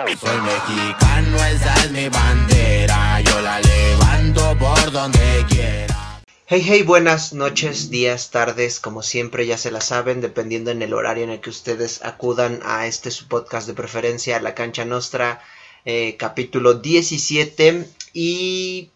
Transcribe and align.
Soy 0.00 0.40
mexicano, 0.40 1.36
esa 1.44 1.74
es 1.84 1.90
mi 1.90 2.08
bandera, 2.08 3.20
yo 3.20 3.38
la 3.42 3.60
levanto 3.60 4.56
por 4.58 4.90
donde 4.92 5.44
quiera. 5.46 6.22
Hey, 6.46 6.62
hey, 6.64 6.82
buenas 6.82 7.34
noches, 7.34 7.90
días, 7.90 8.30
tardes, 8.30 8.80
como 8.80 9.02
siempre 9.02 9.46
ya 9.46 9.58
se 9.58 9.70
la 9.70 9.82
saben, 9.82 10.22
dependiendo 10.22 10.70
en 10.70 10.80
el 10.80 10.94
horario 10.94 11.24
en 11.24 11.30
el 11.30 11.42
que 11.42 11.50
ustedes 11.50 12.02
acudan 12.02 12.60
a 12.64 12.86
este 12.86 13.10
su 13.10 13.28
podcast 13.28 13.66
de 13.66 13.74
preferencia, 13.74 14.40
La 14.40 14.54
Cancha 14.54 14.86
Nostra, 14.86 15.42
eh, 15.84 16.16
capítulo 16.18 16.74
17 16.74 17.86
y 18.14 18.88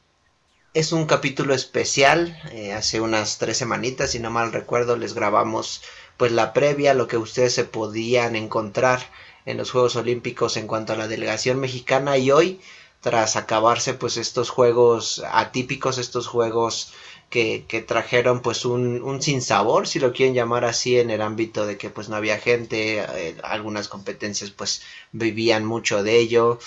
es 0.72 0.92
un 0.92 1.04
capítulo 1.04 1.52
especial, 1.52 2.40
eh, 2.52 2.72
hace 2.72 3.02
unas 3.02 3.36
tres 3.36 3.58
semanitas, 3.58 4.12
si 4.12 4.20
no 4.20 4.30
mal 4.30 4.52
recuerdo, 4.52 4.96
les 4.96 5.12
grabamos 5.12 5.82
pues 6.16 6.32
la 6.32 6.54
previa, 6.54 6.94
lo 6.94 7.08
que 7.08 7.18
ustedes 7.18 7.52
se 7.52 7.64
podían 7.64 8.36
encontrar 8.36 9.02
en 9.46 9.56
los 9.56 9.70
Juegos 9.70 9.96
Olímpicos 9.96 10.56
en 10.56 10.66
cuanto 10.66 10.92
a 10.92 10.96
la 10.96 11.08
delegación 11.08 11.60
mexicana 11.60 12.16
y 12.18 12.30
hoy 12.30 12.60
tras 13.00 13.36
acabarse 13.36 13.92
pues 13.92 14.16
estos 14.16 14.48
juegos 14.48 15.22
atípicos, 15.30 15.98
estos 15.98 16.26
juegos 16.26 16.94
que, 17.28 17.66
que 17.68 17.82
trajeron 17.82 18.40
pues 18.40 18.64
un, 18.64 19.02
un 19.02 19.20
sinsabor, 19.20 19.86
si 19.86 19.98
lo 19.98 20.12
quieren 20.12 20.34
llamar 20.34 20.64
así, 20.64 20.98
en 20.98 21.10
el 21.10 21.20
ámbito 21.20 21.66
de 21.66 21.76
que 21.76 21.90
pues 21.90 22.08
no 22.08 22.16
había 22.16 22.38
gente, 22.38 23.00
eh, 23.00 23.36
algunas 23.42 23.88
competencias 23.88 24.50
pues 24.50 24.82
vivían 25.12 25.66
mucho 25.66 26.02
de 26.02 26.16
ello, 26.16 26.58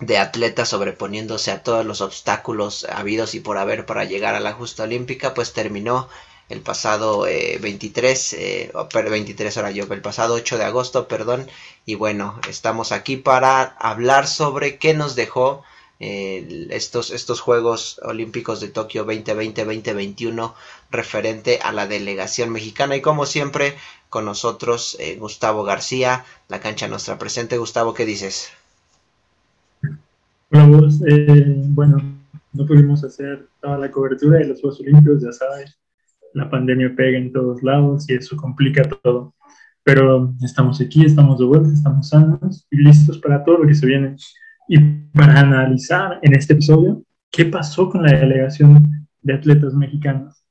de 0.00 0.18
atletas 0.18 0.70
sobreponiéndose 0.70 1.50
a 1.52 1.62
todos 1.62 1.86
los 1.86 2.00
obstáculos 2.00 2.84
habidos 2.90 3.34
y 3.34 3.40
por 3.40 3.56
haber 3.56 3.86
para 3.86 4.04
llegar 4.04 4.34
a 4.34 4.40
la 4.40 4.52
justa 4.52 4.82
olímpica, 4.82 5.32
pues 5.32 5.52
terminó 5.52 6.08
el 6.48 6.60
pasado 6.60 7.26
eh, 7.26 7.58
23, 7.60 8.32
eh, 8.34 8.72
23 8.92 9.56
ahora 9.56 9.70
yo, 9.70 9.84
el 9.90 10.02
pasado 10.02 10.34
8 10.34 10.58
de 10.58 10.64
agosto, 10.64 11.08
perdón, 11.08 11.46
y 11.84 11.94
bueno, 11.94 12.40
estamos 12.48 12.92
aquí 12.92 13.16
para 13.16 13.62
hablar 13.62 14.26
sobre 14.26 14.78
qué 14.78 14.94
nos 14.94 15.16
dejó 15.16 15.64
eh, 15.98 16.68
estos, 16.70 17.10
estos 17.10 17.40
Juegos 17.40 17.98
Olímpicos 18.04 18.60
de 18.60 18.68
Tokio 18.68 19.06
2020-2021 19.06 20.52
referente 20.90 21.58
a 21.62 21.72
la 21.72 21.86
delegación 21.86 22.50
mexicana 22.50 22.96
y 22.96 23.00
como 23.00 23.24
siempre 23.24 23.74
con 24.10 24.26
nosotros 24.26 24.96
eh, 25.00 25.16
Gustavo 25.16 25.64
García, 25.64 26.24
la 26.48 26.60
cancha 26.60 26.86
nuestra 26.86 27.18
presente. 27.18 27.56
Gustavo, 27.56 27.94
¿qué 27.94 28.04
dices? 28.04 28.50
Hola 30.50 30.66
vos, 30.66 31.00
eh, 31.08 31.44
bueno, 31.68 31.98
no 32.52 32.66
pudimos 32.66 33.02
hacer 33.02 33.48
toda 33.60 33.78
la 33.78 33.90
cobertura 33.90 34.38
de 34.38 34.48
los 34.48 34.60
Juegos 34.60 34.80
Olímpicos, 34.80 35.22
ya 35.22 35.32
sabes, 35.32 35.78
la 36.36 36.50
pandemia 36.50 36.94
pega 36.94 37.16
en 37.16 37.32
todos 37.32 37.62
lados 37.62 38.08
y 38.10 38.14
eso 38.14 38.36
complica 38.36 38.82
todo. 38.82 39.34
Pero 39.82 40.34
estamos 40.42 40.80
aquí, 40.82 41.04
estamos 41.04 41.38
de 41.38 41.46
vuelta, 41.46 41.72
estamos 41.72 42.10
sanos 42.10 42.66
y 42.70 42.76
listos 42.76 43.18
para 43.18 43.42
todo 43.42 43.58
lo 43.58 43.66
que 43.66 43.74
se 43.74 43.86
viene. 43.86 44.16
Y 44.68 44.78
para 45.14 45.40
analizar 45.40 46.18
en 46.22 46.34
este 46.34 46.52
episodio 46.52 47.02
qué 47.30 47.46
pasó 47.46 47.88
con 47.88 48.02
la 48.02 48.12
delegación 48.18 49.08
de 49.22 49.34
atletas 49.34 49.72
mexicanos. 49.72 50.44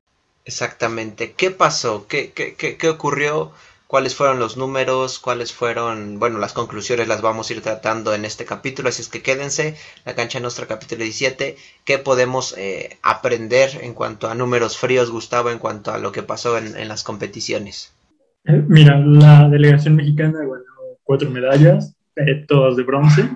Exactamente, 0.44 1.34
¿qué 1.38 1.52
pasó? 1.52 2.08
¿Qué, 2.08 2.32
qué, 2.34 2.56
qué, 2.58 2.78
qué 2.78 2.90
ocurrió? 2.90 3.52
Cuáles 3.96 4.14
fueron 4.14 4.40
los 4.40 4.58
números, 4.58 5.20
cuáles 5.20 5.54
fueron, 5.54 6.20
bueno, 6.20 6.38
las 6.38 6.52
conclusiones 6.52 7.08
las 7.08 7.22
vamos 7.22 7.50
a 7.50 7.54
ir 7.54 7.62
tratando 7.62 8.14
en 8.14 8.26
este 8.26 8.44
capítulo, 8.44 8.90
así 8.90 9.02
es 9.02 9.08
que 9.08 9.22
quédense, 9.22 9.76
la 10.06 10.16
cancha 10.16 10.42
nuestra 10.42 10.66
capítulo 10.66 11.04
17, 11.04 11.56
qué 11.86 11.98
podemos 11.98 12.54
eh, 12.58 12.98
aprender 13.04 13.70
en 13.82 13.94
cuanto 13.94 14.28
a 14.28 14.36
números 14.36 14.78
fríos, 14.78 15.12
Gustavo, 15.12 15.50
en 15.50 15.60
cuanto 15.60 15.94
a 15.94 15.98
lo 15.98 16.12
que 16.12 16.24
pasó 16.24 16.58
en, 16.58 16.90
las 16.90 17.06
competiciones. 17.06 17.96
Eh, 18.44 18.62
mira, 18.68 19.00
la 19.00 19.48
delegación 19.48 19.96
mexicana 19.96 20.40
ganó 20.40 21.00
cuatro 21.04 21.30
medallas, 21.30 21.96
eh, 22.18 22.44
todas 22.50 22.76
de 22.76 22.84
bronce. 22.84 23.30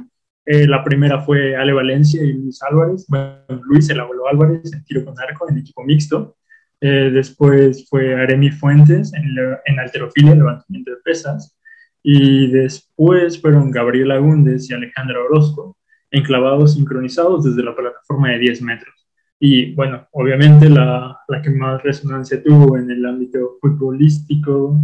La 0.46 0.84
primera 0.84 1.22
fue 1.22 1.56
Ale 1.56 1.72
Valencia 1.72 2.22
y 2.22 2.34
Luis 2.34 2.62
Álvarez. 2.64 3.06
Bueno, 3.08 3.62
Luis 3.64 3.90
el 3.92 4.02
abuelo 4.02 4.28
Álvarez 4.28 4.74
en 4.74 4.84
tiro 4.84 5.06
con 5.06 5.18
arco 5.22 5.48
en 5.48 5.60
equipo 5.60 5.86
mixto. 5.86 6.36
Eh, 6.82 7.12
después 7.12 7.88
fue 7.90 8.16
Aremi 8.16 8.52
Fuentes 8.52 9.14
en, 9.14 9.26
en 9.66 9.80
alterofilia, 9.80 10.36
levantamiento 10.36 10.92
de 10.92 10.98
pesas. 11.04 11.58
Y 12.02 12.48
después 12.48 13.42
fueron 13.42 13.72
Gabriela 13.72 14.16
Agúndez 14.16 14.70
y 14.70 14.74
Alejandra 14.74 15.20
Orozco, 15.20 15.78
enclavados 16.12 16.76
sincronizados 16.76 17.44
desde 17.44 17.64
la 17.64 17.76
plataforma 17.76 18.30
de 18.32 18.40
10 18.40 18.62
metros. 18.62 19.08
Y 19.40 19.74
bueno, 19.74 20.08
obviamente 20.12 20.70
la, 20.70 21.18
la, 21.28 21.42
que 21.42 21.50
más 21.50 21.82
resonancia 21.84 22.44
tuvo 22.44 22.78
en 22.78 22.92
el 22.92 23.06
ámbito 23.06 23.58
futbolístico, 23.62 24.78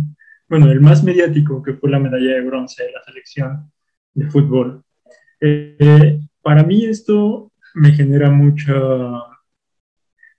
bueno, 0.47 0.71
el 0.71 0.79
más 0.79 1.03
mediático, 1.03 1.61
que 1.61 1.73
fue 1.73 1.89
la 1.89 1.99
medalla 1.99 2.35
de 2.35 2.41
bronce 2.41 2.83
de 2.83 2.91
la 2.91 3.03
selección 3.03 3.71
de 4.13 4.29
fútbol. 4.29 4.83
Eh, 5.41 6.19
para 6.41 6.63
mí 6.63 6.85
esto 6.85 7.51
me 7.73 7.91
genera 7.91 8.29
mucha 8.29 8.73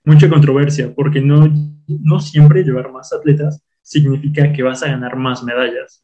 mucha 0.07 0.29
controversia, 0.29 0.93
porque 0.95 1.19
no, 1.19 1.53
no 1.85 2.19
siempre 2.21 2.63
llevar 2.63 2.91
más 2.93 3.11
atletas 3.11 3.61
significa 3.81 4.53
que 4.53 4.63
vas 4.63 4.81
a 4.81 4.87
ganar 4.87 5.17
más 5.17 5.43
medallas. 5.43 6.01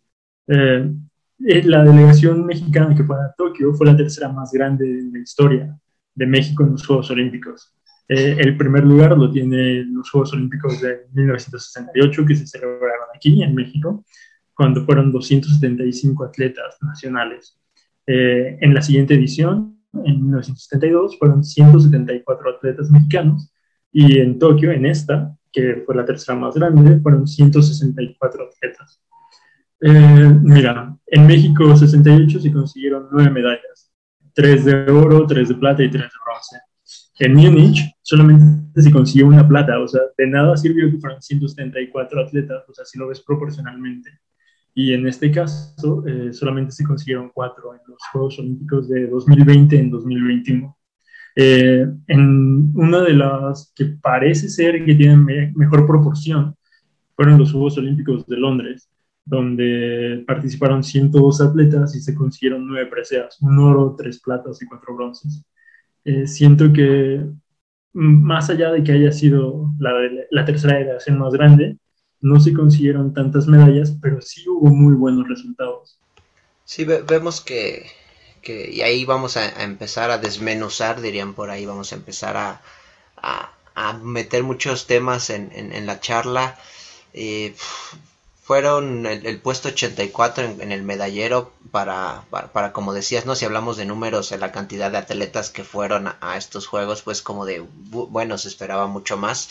Eh, 0.48 0.92
la 1.40 1.84
delegación 1.86 2.46
mexicana 2.46 2.94
que 2.94 3.04
fue 3.06 3.16
a 3.16 3.34
Tokio 3.38 3.74
fue 3.74 3.88
la 3.88 3.96
tercera 3.96 4.28
más 4.28 4.52
grande 4.52 4.86
de 4.86 5.10
la 5.10 5.20
historia 5.20 5.80
de 6.16 6.28
México 6.28 6.64
en 6.64 6.72
los 6.72 6.86
Juegos 6.86 7.12
Olímpicos. 7.12 7.74
Eh, 8.10 8.36
el 8.40 8.58
primer 8.58 8.84
lugar 8.84 9.18
lo 9.18 9.32
tiene 9.32 9.86
los 9.86 10.10
Juegos 10.10 10.34
Olímpicos 10.34 10.82
de 10.82 11.08
1968 11.14 12.26
que 12.26 12.36
se 12.36 12.46
celebraron 12.46 13.08
aquí 13.16 13.42
en 13.42 13.56
México, 13.56 14.04
cuando 14.54 14.84
fueron 14.84 15.14
275 15.14 16.26
atletas 16.26 16.78
nacionales. 16.82 17.58
Eh, 18.06 18.58
en 18.60 18.74
la 18.74 18.82
siguiente 18.82 19.14
edición, 19.14 19.80
en 19.94 20.22
1972, 20.24 21.18
fueron 21.18 21.42
174 21.42 22.50
atletas 22.58 22.92
mexicanos 22.92 23.53
y 23.94 24.18
en 24.20 24.40
Tokio, 24.40 24.72
en 24.72 24.86
esta, 24.88 25.38
que 25.52 25.84
fue 25.86 25.96
la 25.96 26.04
tercera 26.04 26.38
más 26.38 26.56
grande, 26.56 27.00
fueron 27.00 27.28
164 27.28 28.46
atletas. 28.46 29.00
Eh, 29.80 30.40
mira, 30.42 30.98
en 31.06 31.28
México 31.28 31.76
68 31.76 32.40
se 32.40 32.52
consiguieron 32.52 33.08
nueve 33.12 33.30
medallas, 33.30 33.92
tres 34.34 34.66
de 34.66 34.90
oro, 34.92 35.28
tres 35.28 35.50
de 35.50 35.56
plata 35.56 35.84
y 35.84 35.92
tres 35.92 36.04
de 36.04 36.18
bronce. 36.26 36.58
En 37.20 37.36
Múnich 37.36 37.80
solamente 38.02 38.82
se 38.82 38.92
consiguió 38.92 39.28
una 39.28 39.48
plata, 39.48 39.80
o 39.80 39.88
sea, 39.88 40.02
de 40.18 40.28
nada 40.28 40.58
sirvió 40.58 40.90
que 40.90 40.98
fueran 40.98 41.22
174 41.22 42.22
atletas, 42.22 42.64
o 42.68 42.74
sea, 42.74 42.86
si 42.86 42.98
lo 42.98 43.08
ves 43.08 43.22
proporcionalmente. 43.22 44.10
Y 44.74 44.94
en 44.94 45.08
este 45.08 45.32
caso 45.32 46.04
eh, 46.08 46.34
solamente 46.34 46.72
se 46.72 46.84
consiguieron 46.84 47.30
cuatro 47.32 47.76
en 47.76 47.82
los 47.88 48.00
Juegos 48.12 48.40
Olímpicos 48.40 48.90
de 48.90 49.08
2020 49.08 49.78
en 49.78 49.92
2021. 49.92 50.78
Eh, 51.36 51.88
en 52.08 52.72
una 52.76 53.02
de 53.02 53.14
las 53.14 53.72
que 53.76 53.86
parece 53.86 54.50
ser 54.50 54.86
que 54.86 54.94
tienen 54.94 55.26
me 55.26 55.52
mejor 55.56 55.88
proporción 55.88 56.56
fueron 57.16 57.40
los 57.40 57.52
Juegos 57.52 57.78
Olímpicos 57.78 58.26
de 58.28 58.38
Londres, 58.38 58.90
donde 59.26 60.24
participaron 60.28 60.84
102 60.84 61.42
atletas 61.42 61.96
y 61.96 62.02
se 62.02 62.14
consiguieron 62.14 62.68
nueve 62.68 62.90
preseas, 62.90 63.42
un 63.42 63.58
oro, 63.60 63.96
tres 63.98 64.20
platas 64.20 64.62
y 64.62 64.68
cuatro 64.68 64.96
bronces. 64.96 65.44
Eh, 66.06 66.28
siento 66.28 66.72
que 66.74 67.26
más 67.94 68.50
allá 68.50 68.72
de 68.72 68.84
que 68.84 68.92
haya 68.92 69.12
sido 69.12 69.72
la, 69.80 69.94
la 70.32 70.46
tercera 70.46 70.78
delegación 70.78 71.20
más 71.20 71.34
grande, 71.34 71.78
no 72.22 72.40
se 72.40 72.54
consiguieron 72.54 73.14
tantas 73.14 73.48
medallas, 73.48 73.98
pero 74.02 74.22
sí 74.22 74.48
hubo 74.48 74.68
muy 74.68 74.96
buenos 74.96 75.28
resultados. 75.28 76.00
Sí, 76.64 76.86
ve 76.86 77.04
vemos 77.08 77.42
que 77.42 77.86
que, 78.44 78.70
y 78.72 78.82
ahí 78.82 79.06
vamos 79.06 79.38
a, 79.38 79.64
empezar 79.64 80.12
a 80.12 80.20
desmenuzar, 80.20 81.02
dirían 81.02 81.34
por 81.34 81.50
ahí, 81.50 81.66
vamos 81.66 81.92
a 81.92 81.96
empezar 81.96 82.38
a, 82.38 82.62
a, 83.18 83.52
a 83.74 83.94
meter 83.94 84.44
muchos 84.44 84.86
temas 84.86 85.30
en, 85.30 85.52
en, 85.54 85.86
la 85.88 86.00
charla. 86.00 86.60
Fueron 88.44 89.06
el, 89.06 89.26
el, 89.26 89.40
puesto 89.40 89.70
84 89.70 90.44
en, 90.44 90.62
en 90.62 90.72
el 90.74 90.84
medallero 90.84 91.54
para, 91.72 92.26
para, 92.30 92.52
para, 92.52 92.74
como 92.74 92.94
decías, 92.94 93.26
¿no? 93.26 93.36
Si 93.36 93.46
hablamos 93.46 93.78
de 93.78 93.86
números, 93.86 94.34
en 94.34 94.42
la 94.42 94.52
cantidad 94.52 94.92
de 94.92 94.98
atletas 94.98 95.50
que 95.50 95.64
fueron 95.64 96.14
a 96.20 96.38
estos 96.38 96.68
juegos, 96.68 97.02
pues 97.04 97.22
como 97.22 97.46
de, 97.46 97.66
bueno, 97.70 98.38
se 98.38 98.50
esperaba 98.50 98.88
mucho 98.88 99.16
más. 99.16 99.48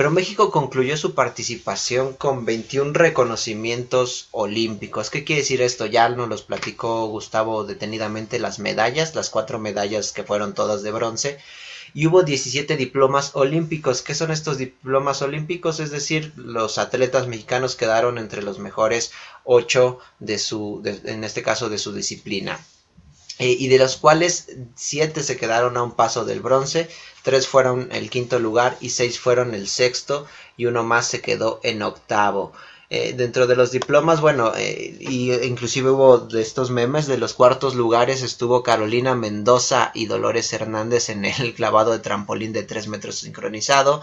Pero 0.00 0.10
México 0.10 0.50
concluyó 0.50 0.96
su 0.96 1.12
participación 1.12 2.14
con 2.14 2.46
21 2.46 2.94
reconocimientos 2.94 4.28
olímpicos. 4.30 5.10
¿Qué 5.10 5.24
quiere 5.24 5.42
decir 5.42 5.60
esto? 5.60 5.84
Ya 5.84 6.08
nos 6.08 6.26
los 6.26 6.40
platicó 6.40 7.06
Gustavo 7.08 7.64
detenidamente 7.64 8.38
las 8.38 8.60
medallas, 8.60 9.14
las 9.14 9.28
cuatro 9.28 9.58
medallas 9.58 10.12
que 10.12 10.24
fueron 10.24 10.54
todas 10.54 10.82
de 10.82 10.90
bronce. 10.90 11.38
Y 11.92 12.06
hubo 12.06 12.22
17 12.22 12.78
diplomas 12.78 13.32
olímpicos. 13.34 14.00
¿Qué 14.00 14.14
son 14.14 14.30
estos 14.30 14.56
diplomas 14.56 15.20
olímpicos? 15.20 15.80
Es 15.80 15.90
decir, 15.90 16.32
los 16.34 16.78
atletas 16.78 17.26
mexicanos 17.26 17.76
quedaron 17.76 18.16
entre 18.16 18.42
los 18.42 18.58
mejores 18.58 19.12
8 19.44 19.98
de 20.18 20.38
su, 20.38 20.80
en 21.04 21.24
este 21.24 21.42
caso, 21.42 21.68
de 21.68 21.76
su 21.76 21.92
disciplina. 21.92 22.58
Eh, 23.40 23.56
y 23.58 23.68
de 23.68 23.78
los 23.78 23.96
cuales 23.96 24.48
7 24.76 25.22
se 25.24 25.36
quedaron 25.36 25.76
a 25.76 25.82
un 25.82 25.92
paso 25.92 26.24
del 26.24 26.40
bronce, 26.40 26.88
tres 27.22 27.48
fueron 27.48 27.88
el 27.92 28.10
quinto 28.10 28.38
lugar 28.38 28.76
y 28.80 28.90
seis 28.90 29.18
fueron 29.18 29.54
el 29.54 29.66
sexto 29.68 30.26
y 30.56 30.66
uno 30.66 30.84
más 30.84 31.06
se 31.08 31.20
quedó 31.22 31.60
en 31.62 31.82
octavo. 31.82 32.52
eh, 32.92 33.14
dentro 33.16 33.46
de 33.46 33.54
los 33.56 33.70
diplomas, 33.70 34.20
bueno, 34.20 34.52
eh, 34.56 34.96
y 35.00 35.32
inclusive 35.44 35.90
hubo 35.90 36.18
de 36.18 36.42
estos 36.42 36.70
memes 36.70 37.06
de 37.06 37.18
los 37.18 37.34
cuartos 37.34 37.74
lugares 37.76 38.22
estuvo 38.22 38.62
Carolina 38.64 39.14
Mendoza 39.14 39.92
y 39.94 40.06
Dolores 40.06 40.52
Hernández 40.52 41.08
en 41.08 41.24
el 41.24 41.54
clavado 41.58 41.92
de 41.92 42.00
trampolín 42.00 42.52
de 42.52 42.64
3 42.64 42.88
metros 42.88 43.16
sincronizado. 43.20 44.02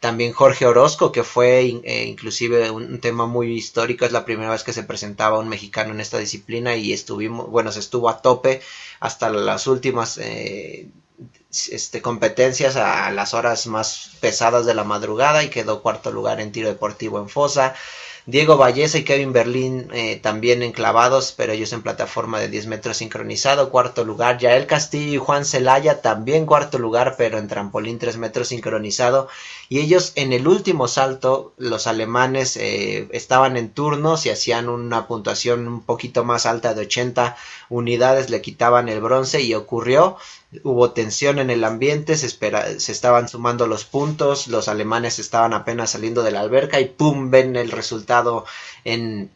También 0.00 0.32
Jorge 0.32 0.66
Orozco, 0.66 1.10
que 1.10 1.24
fue 1.24 1.60
eh, 1.84 2.04
inclusive 2.04 2.70
un, 2.70 3.00
tema 3.00 3.26
muy 3.26 3.52
histórico, 3.54 4.04
es 4.04 4.12
la 4.12 4.24
primera 4.24 4.50
vez 4.50 4.62
que 4.62 4.72
se 4.72 4.82
presentaba 4.82 5.38
un 5.38 5.48
mexicano 5.48 5.92
en 5.92 6.00
esta 6.00 6.18
disciplina 6.18 6.76
y 6.76 6.92
estuvimos, 6.92 7.48
bueno, 7.50 7.72
se 7.72 7.80
estuvo 7.80 8.08
a 8.08 8.20
tope 8.20 8.60
hasta 9.00 9.30
las 9.30 9.66
últimas 9.66 10.18
este, 10.18 12.02
competencias 12.02 12.76
a 12.76 13.10
las 13.10 13.34
horas 13.34 13.66
más 13.66 14.10
pesadas 14.20 14.66
de 14.66 14.74
la 14.74 14.84
madrugada 14.84 15.42
y 15.42 15.50
quedó 15.50 15.82
cuarto 15.82 16.10
lugar 16.10 16.40
en 16.40 16.52
tiro 16.52 16.68
deportivo 16.68 17.18
en 17.18 17.28
Fosa. 17.28 17.74
Diego 18.28 18.56
Valleza 18.56 18.98
y 18.98 19.04
Kevin 19.04 19.32
Berlín 19.32 19.88
eh, 19.92 20.16
también 20.16 20.64
enclavados, 20.64 21.32
pero 21.36 21.52
ellos 21.52 21.72
en 21.72 21.82
plataforma 21.82 22.40
de 22.40 22.48
10 22.48 22.66
metros 22.66 22.96
sincronizado, 22.96 23.70
cuarto 23.70 24.04
lugar. 24.04 24.38
Yael 24.38 24.66
Castillo 24.66 25.14
y 25.14 25.18
Juan 25.18 25.44
Celaya 25.44 26.02
también 26.02 26.44
cuarto 26.44 26.76
lugar, 26.80 27.14
pero 27.16 27.38
en 27.38 27.46
trampolín 27.46 28.00
3 28.00 28.16
metros 28.16 28.48
sincronizado. 28.48 29.28
Y 29.68 29.78
ellos 29.78 30.10
en 30.16 30.32
el 30.32 30.48
último 30.48 30.88
salto, 30.88 31.54
los 31.56 31.86
alemanes 31.86 32.56
eh, 32.56 33.06
estaban 33.12 33.56
en 33.56 33.70
turnos 33.70 34.26
y 34.26 34.30
hacían 34.30 34.68
una 34.68 35.06
puntuación 35.06 35.68
un 35.68 35.82
poquito 35.82 36.24
más 36.24 36.46
alta 36.46 36.74
de 36.74 36.82
80 36.82 37.36
unidades, 37.68 38.28
le 38.28 38.42
quitaban 38.42 38.88
el 38.88 39.00
bronce 39.00 39.42
y 39.42 39.54
ocurrió 39.54 40.16
hubo 40.62 40.92
tensión 40.92 41.38
en 41.38 41.50
el 41.50 41.64
ambiente, 41.64 42.16
se, 42.16 42.26
espera, 42.26 42.78
se 42.78 42.92
estaban 42.92 43.28
sumando 43.28 43.66
los 43.66 43.84
puntos, 43.84 44.48
los 44.48 44.68
alemanes 44.68 45.18
estaban 45.18 45.52
apenas 45.52 45.90
saliendo 45.90 46.22
de 46.22 46.30
la 46.30 46.40
alberca 46.40 46.80
y 46.80 46.86
¡pum! 46.86 47.30
ven 47.30 47.56
el 47.56 47.70
resultado 47.70 48.44
en, 48.84 49.30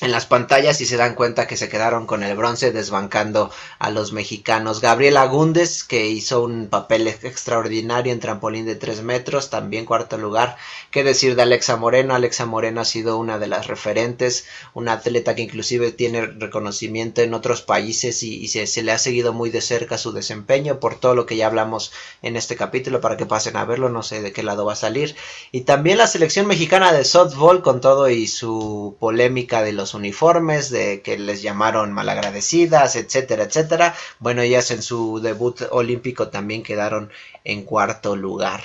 en 0.00 0.12
las 0.12 0.26
pantallas 0.26 0.80
y 0.80 0.86
se 0.86 0.96
dan 0.96 1.14
cuenta 1.14 1.46
que 1.46 1.56
se 1.56 1.68
quedaron 1.68 2.06
con 2.06 2.22
el 2.22 2.36
bronce 2.36 2.72
desbancando 2.72 3.50
a 3.78 3.90
los 3.90 4.12
mexicanos. 4.12 4.80
Gabriela 4.80 5.26
Gúndez, 5.26 5.84
que 5.84 6.06
hizo 6.06 6.42
un 6.42 6.68
papel 6.68 7.06
extraordinario 7.08 8.12
en 8.12 8.20
trampolín 8.20 8.64
de 8.64 8.76
3 8.76 9.02
metros, 9.02 9.50
también 9.50 9.84
cuarto 9.84 10.16
lugar. 10.16 10.56
¿Qué 10.90 11.04
decir 11.04 11.36
de 11.36 11.42
Alexa 11.42 11.76
Moreno? 11.76 12.14
Alexa 12.14 12.46
Moreno 12.46 12.80
ha 12.80 12.84
sido 12.84 13.18
una 13.18 13.38
de 13.38 13.46
las 13.46 13.66
referentes, 13.66 14.46
una 14.74 14.92
atleta 14.92 15.34
que 15.34 15.42
inclusive 15.42 15.92
tiene 15.92 16.26
reconocimiento 16.26 17.20
en 17.20 17.34
otros 17.34 17.62
países 17.62 18.22
y, 18.22 18.48
se, 18.48 18.66
se, 18.66 18.82
le 18.82 18.92
ha 18.92 18.98
seguido 18.98 19.32
muy 19.32 19.50
de 19.50 19.60
cerca 19.60 19.98
su 19.98 20.12
desempeño 20.12 20.80
por 20.80 20.98
todo 20.98 21.14
lo 21.14 21.26
que 21.26 21.36
ya 21.36 21.46
hablamos 21.46 21.92
en 22.22 22.36
este 22.36 22.56
capítulo 22.56 23.00
para 23.00 23.16
que 23.16 23.26
pasen 23.26 23.56
a 23.56 23.64
verlo, 23.64 23.88
no 23.88 24.02
sé 24.02 24.22
de 24.22 24.32
qué 24.32 24.42
lado 24.42 24.64
va 24.64 24.72
a 24.72 24.76
salir. 24.76 25.14
Y 25.52 25.62
también 25.62 25.98
la 25.98 26.06
selección 26.06 26.46
mexicana 26.46 26.92
de 26.92 27.04
softball 27.04 27.62
con 27.62 27.80
todo 27.80 28.08
y 28.08 28.26
su 28.26 28.96
polémica 28.98 29.62
de 29.62 29.72
los 29.72 29.89
uniformes, 29.94 30.70
de 30.70 31.02
que 31.02 31.18
les 31.18 31.42
llamaron 31.42 31.92
malagradecidas, 31.92 32.96
etcétera, 32.96 33.44
etcétera. 33.44 33.94
Bueno, 34.18 34.42
ellas 34.42 34.70
en 34.70 34.82
su 34.82 35.20
debut 35.20 35.62
olímpico 35.70 36.28
también 36.28 36.62
quedaron 36.62 37.10
en 37.44 37.64
cuarto 37.64 38.16
lugar. 38.16 38.62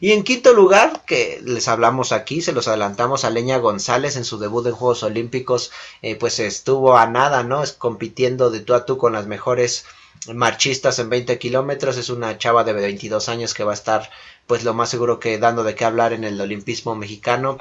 Y 0.00 0.12
en 0.12 0.24
quinto 0.24 0.52
lugar, 0.52 1.04
que 1.06 1.40
les 1.44 1.68
hablamos 1.68 2.12
aquí, 2.12 2.42
se 2.42 2.52
los 2.52 2.68
adelantamos 2.68 3.24
a 3.24 3.30
Leña 3.30 3.58
González 3.58 4.16
en 4.16 4.24
su 4.24 4.38
debut 4.38 4.66
en 4.66 4.72
Juegos 4.72 5.02
Olímpicos, 5.02 5.70
eh, 6.02 6.16
pues 6.16 6.40
estuvo 6.40 6.96
a 6.96 7.06
nada, 7.06 7.42
¿no? 7.42 7.62
Es 7.62 7.72
compitiendo 7.72 8.50
de 8.50 8.60
tú 8.60 8.74
a 8.74 8.84
tú 8.86 8.98
con 8.98 9.12
las 9.12 9.26
mejores 9.26 9.84
marchistas 10.32 10.98
en 10.98 11.10
20 11.10 11.38
kilómetros. 11.38 11.96
Es 11.96 12.10
una 12.10 12.38
chava 12.38 12.64
de 12.64 12.72
22 12.72 13.28
años 13.28 13.54
que 13.54 13.64
va 13.64 13.72
a 13.72 13.74
estar, 13.74 14.10
pues 14.46 14.64
lo 14.64 14.74
más 14.74 14.90
seguro 14.90 15.20
que 15.20 15.38
dando 15.38 15.64
de 15.64 15.74
qué 15.74 15.84
hablar 15.84 16.12
en 16.12 16.24
el 16.24 16.40
olimpismo 16.40 16.94
mexicano. 16.94 17.58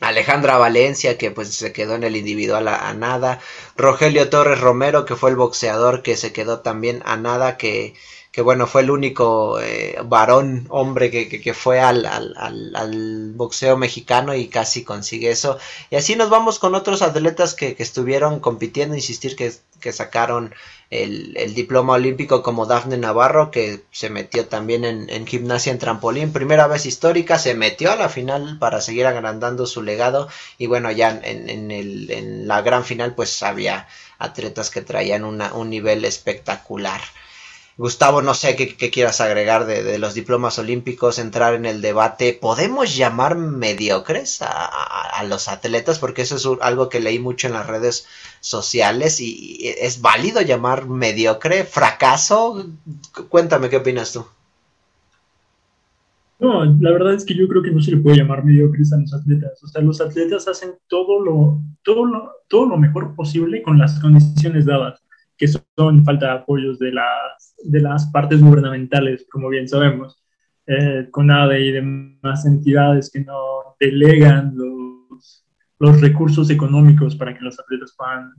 Alejandra 0.00 0.58
Valencia, 0.58 1.16
que 1.18 1.30
pues 1.30 1.54
se 1.54 1.72
quedó 1.72 1.94
en 1.94 2.04
el 2.04 2.16
individual 2.16 2.68
a, 2.68 2.92
nada. 2.94 3.40
Rogelio 3.76 4.28
Torres 4.30 4.60
Romero, 4.60 5.04
que 5.04 5.16
fue 5.16 5.30
el 5.30 5.36
boxeador 5.36 6.02
que 6.02 6.16
se 6.16 6.32
quedó 6.32 6.60
también 6.60 7.02
a 7.04 7.16
nada, 7.16 7.56
que, 7.56 7.94
que 8.36 8.42
bueno, 8.42 8.66
fue 8.66 8.82
el 8.82 8.90
único 8.90 9.58
eh, 9.62 9.96
varón, 10.04 10.66
hombre 10.68 11.10
que, 11.10 11.26
que, 11.26 11.54
fue 11.54 11.80
al, 11.80 12.04
al, 12.04 12.34
al, 12.36 13.32
boxeo 13.34 13.78
mexicano 13.78 14.34
y 14.34 14.48
casi 14.48 14.84
consigue 14.84 15.30
eso. 15.30 15.58
Y 15.88 15.96
así 15.96 16.16
nos 16.16 16.28
vamos 16.28 16.58
con 16.58 16.74
otros 16.74 17.00
atletas 17.00 17.54
que, 17.54 17.74
que 17.74 17.82
estuvieron 17.82 18.40
compitiendo, 18.40 18.94
insistir 18.94 19.36
que, 19.36 19.54
que 19.80 19.90
sacaron 19.90 20.54
el, 20.90 21.54
diploma 21.54 21.94
olímpico 21.94 22.42
como 22.42 22.66
Dafne 22.66 22.98
Navarro, 22.98 23.50
que 23.50 23.84
se 23.90 24.10
metió 24.10 24.46
también 24.48 24.84
en, 24.84 25.26
gimnasia 25.26 25.72
en 25.72 25.78
trampolín, 25.78 26.34
primera 26.34 26.66
vez 26.66 26.84
histórica, 26.84 27.38
se 27.38 27.54
metió 27.54 27.90
a 27.90 27.96
la 27.96 28.10
final 28.10 28.58
para 28.58 28.82
seguir 28.82 29.06
agrandando 29.06 29.64
su 29.66 29.82
legado 29.82 30.28
y 30.58 30.66
bueno, 30.66 30.90
ya 30.90 31.18
en, 31.24 31.70
el, 31.70 32.10
en 32.10 32.46
la 32.46 32.60
gran 32.60 32.84
final 32.84 33.14
pues 33.14 33.42
había 33.42 33.88
atletas 34.18 34.68
que 34.68 34.82
traían 34.82 35.24
un 35.24 35.70
nivel 35.70 36.04
espectacular. 36.04 37.00
Gustavo, 37.78 38.22
no 38.22 38.32
sé 38.32 38.56
qué, 38.56 38.90
quieras 38.90 39.20
agregar 39.20 39.66
de, 39.66 39.98
los 39.98 40.14
diplomas 40.14 40.58
olímpicos, 40.58 41.18
entrar 41.18 41.52
en 41.52 41.66
el 41.66 41.82
debate. 41.82 42.32
¿Podemos 42.32 42.96
llamar 42.96 43.36
mediocres 43.36 44.40
a, 44.40 45.22
los 45.28 45.48
atletas? 45.48 45.98
Porque 45.98 46.22
eso 46.22 46.36
es 46.36 46.48
algo 46.62 46.88
que 46.88 47.00
leí 47.00 47.18
mucho 47.18 47.48
en 47.48 47.52
las 47.52 47.66
redes 47.66 48.06
sociales 48.40 49.20
y, 49.20 49.58
es 49.78 50.00
válido 50.00 50.40
llamar 50.40 50.86
mediocre, 50.86 51.64
fracaso. 51.64 52.64
Cuéntame 53.28 53.68
qué 53.68 53.76
opinas 53.76 54.10
tú. 54.10 54.24
No, 56.38 56.64
la 56.64 56.92
verdad 56.92 57.12
es 57.12 57.26
que 57.26 57.34
yo 57.34 57.46
creo 57.46 57.62
que 57.62 57.72
no 57.72 57.82
se 57.82 57.90
le 57.90 57.98
puede 57.98 58.16
llamar 58.16 58.42
mediocres 58.42 58.90
a 58.94 58.98
los 58.98 59.12
atletas. 59.12 59.62
O 59.62 59.68
sea, 59.68 59.82
los 59.82 60.00
atletas 60.00 60.48
hacen 60.48 60.76
todo 60.88 61.22
lo, 61.22 61.58
todo 61.82 62.06
lo, 62.06 62.32
todo 62.48 62.66
lo 62.66 62.78
mejor 62.78 63.14
posible 63.14 63.62
con 63.62 63.78
las 63.78 64.00
condiciones 64.00 64.64
dadas 64.64 65.05
que 65.36 65.48
son 65.48 66.04
falta 66.04 66.26
de 66.26 66.32
apoyos 66.32 66.78
de 66.78 66.92
las, 66.92 67.54
de 67.62 67.80
las 67.80 68.06
partes 68.06 68.40
gubernamentales, 68.40 69.26
como 69.30 69.48
bien 69.48 69.68
sabemos, 69.68 70.22
eh, 70.66 71.08
con 71.10 71.30
ADE 71.30 71.60
y 71.60 71.72
demás 71.72 72.46
entidades 72.46 73.10
que 73.10 73.20
no 73.20 73.76
delegan 73.78 74.52
los, 74.56 75.46
los 75.78 76.00
recursos 76.00 76.50
económicos 76.50 77.14
para 77.16 77.34
que 77.36 77.44
los 77.44 77.58
atletas 77.60 77.94
puedan, 77.96 78.32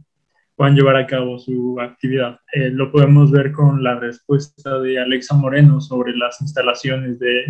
puedan 0.56 0.76
llevar 0.76 0.98
a 0.98 1.08
cabo 1.08 1.38
su 1.40 1.80
actividad. 1.80 2.40
Eh, 2.52 2.70
lo 2.72 2.92
podemos 2.92 3.32
ver 3.32 3.52
con 3.52 3.84
la 3.84 3.96
respuesta 3.96 4.80
de 4.80 5.00
Alexa 5.00 5.36
Moreno 5.36 5.80
sobre 5.80 6.18
las 6.18 6.42
instalaciones 6.42 7.20
de, 7.20 7.46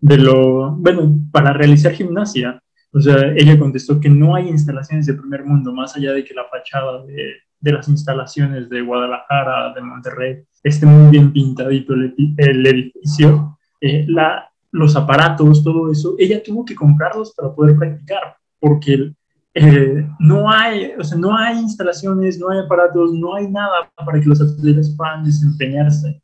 de 0.00 0.18
lo, 0.18 0.72
bueno, 0.72 1.18
para 1.30 1.52
realizar 1.52 1.92
gimnasia. 1.92 2.60
O 2.92 3.00
sea, 3.00 3.32
ella 3.34 3.58
contestó 3.58 3.98
que 3.98 4.10
no 4.10 4.34
hay 4.34 4.48
instalaciones 4.48 5.06
de 5.06 5.14
primer 5.14 5.44
mundo, 5.44 5.72
más 5.72 5.96
allá 5.96 6.12
de 6.12 6.24
que 6.24 6.34
la 6.34 6.44
fachada 6.44 7.02
de, 7.06 7.36
de 7.62 7.72
las 7.72 7.88
instalaciones 7.88 8.68
de 8.68 8.82
Guadalajara, 8.82 9.72
de 9.72 9.80
Monterrey, 9.80 10.42
esté 10.62 10.84
muy 10.84 11.10
bien 11.10 11.32
pintadito 11.32 11.94
el, 11.94 12.66
edificio, 12.66 13.58
eh, 13.80 14.04
la, 14.08 14.50
los 14.72 14.94
aparatos, 14.96 15.64
todo 15.64 15.90
eso, 15.90 16.14
ella 16.18 16.42
tuvo 16.42 16.64
que 16.64 16.74
comprarlos 16.74 17.32
para 17.34 17.54
poder 17.54 17.76
practicar, 17.78 18.36
porque 18.60 19.14
eh, 19.54 20.08
no, 20.18 20.50
hay, 20.50 20.92
o 20.98 21.04
sea, 21.04 21.16
no 21.16 21.36
hay 21.36 21.58
instalaciones, 21.58 22.38
no 22.38 22.50
hay 22.50 22.60
aparatos, 22.60 23.12
no 23.14 23.34
hay 23.34 23.48
nada 23.48 23.90
para 23.96 24.20
que 24.20 24.26
los 24.26 24.40
atletas 24.40 24.94
puedan 24.96 25.24
desempeñarse. 25.24 26.22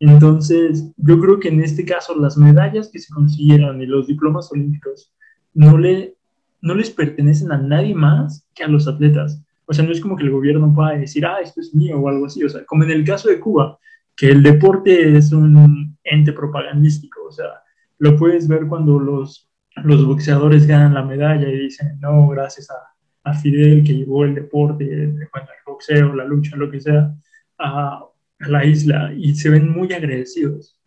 Entonces, 0.00 0.92
yo 0.96 1.18
creo 1.18 1.40
que 1.40 1.48
en 1.48 1.62
este 1.62 1.84
caso 1.84 2.14
las 2.16 2.36
medallas 2.36 2.90
que 2.92 2.98
se 2.98 3.12
consiguieron 3.12 3.80
y 3.80 3.86
los 3.86 4.06
diplomas 4.06 4.50
olímpicos 4.52 5.12
no, 5.54 5.78
le, 5.78 6.16
no 6.60 6.74
les 6.74 6.90
pertenecen 6.90 7.52
a 7.52 7.58
nadie 7.58 7.94
más 7.94 8.46
que 8.54 8.64
a 8.64 8.68
los 8.68 8.88
atletas. 8.88 9.40
O 9.66 9.72
sea, 9.72 9.84
no 9.84 9.92
es 9.92 10.00
como 10.00 10.16
que 10.16 10.24
el 10.24 10.30
gobierno 10.30 10.72
pueda 10.74 10.92
decir, 10.96 11.24
ah, 11.26 11.38
esto 11.42 11.60
es 11.60 11.74
mío 11.74 11.98
o 11.98 12.08
algo 12.08 12.26
así. 12.26 12.42
O 12.44 12.48
sea, 12.48 12.64
como 12.64 12.84
en 12.84 12.90
el 12.90 13.04
caso 13.04 13.28
de 13.28 13.40
Cuba, 13.40 13.78
que 14.16 14.30
el 14.30 14.42
deporte 14.42 15.16
es 15.16 15.32
un 15.32 15.96
ente 16.04 16.32
propagandístico. 16.32 17.24
O 17.24 17.32
sea, 17.32 17.46
lo 17.98 18.16
puedes 18.16 18.46
ver 18.48 18.66
cuando 18.66 18.98
los, 18.98 19.50
los 19.82 20.06
boxeadores 20.06 20.66
ganan 20.66 20.94
la 20.94 21.04
medalla 21.04 21.48
y 21.48 21.58
dicen, 21.58 21.98
no, 22.00 22.28
gracias 22.28 22.70
a, 22.70 22.74
a 23.30 23.34
Fidel 23.34 23.84
que 23.84 23.94
llevó 23.94 24.24
el 24.24 24.34
deporte, 24.34 24.84
el, 24.84 25.10
el 25.10 25.28
boxeo, 25.66 26.14
la 26.14 26.24
lucha, 26.24 26.56
lo 26.56 26.70
que 26.70 26.80
sea, 26.80 27.14
a, 27.58 28.04
a 28.40 28.48
la 28.48 28.64
isla 28.64 29.12
y 29.16 29.34
se 29.34 29.50
ven 29.50 29.70
muy 29.70 29.92
agradecidos. 29.92 30.78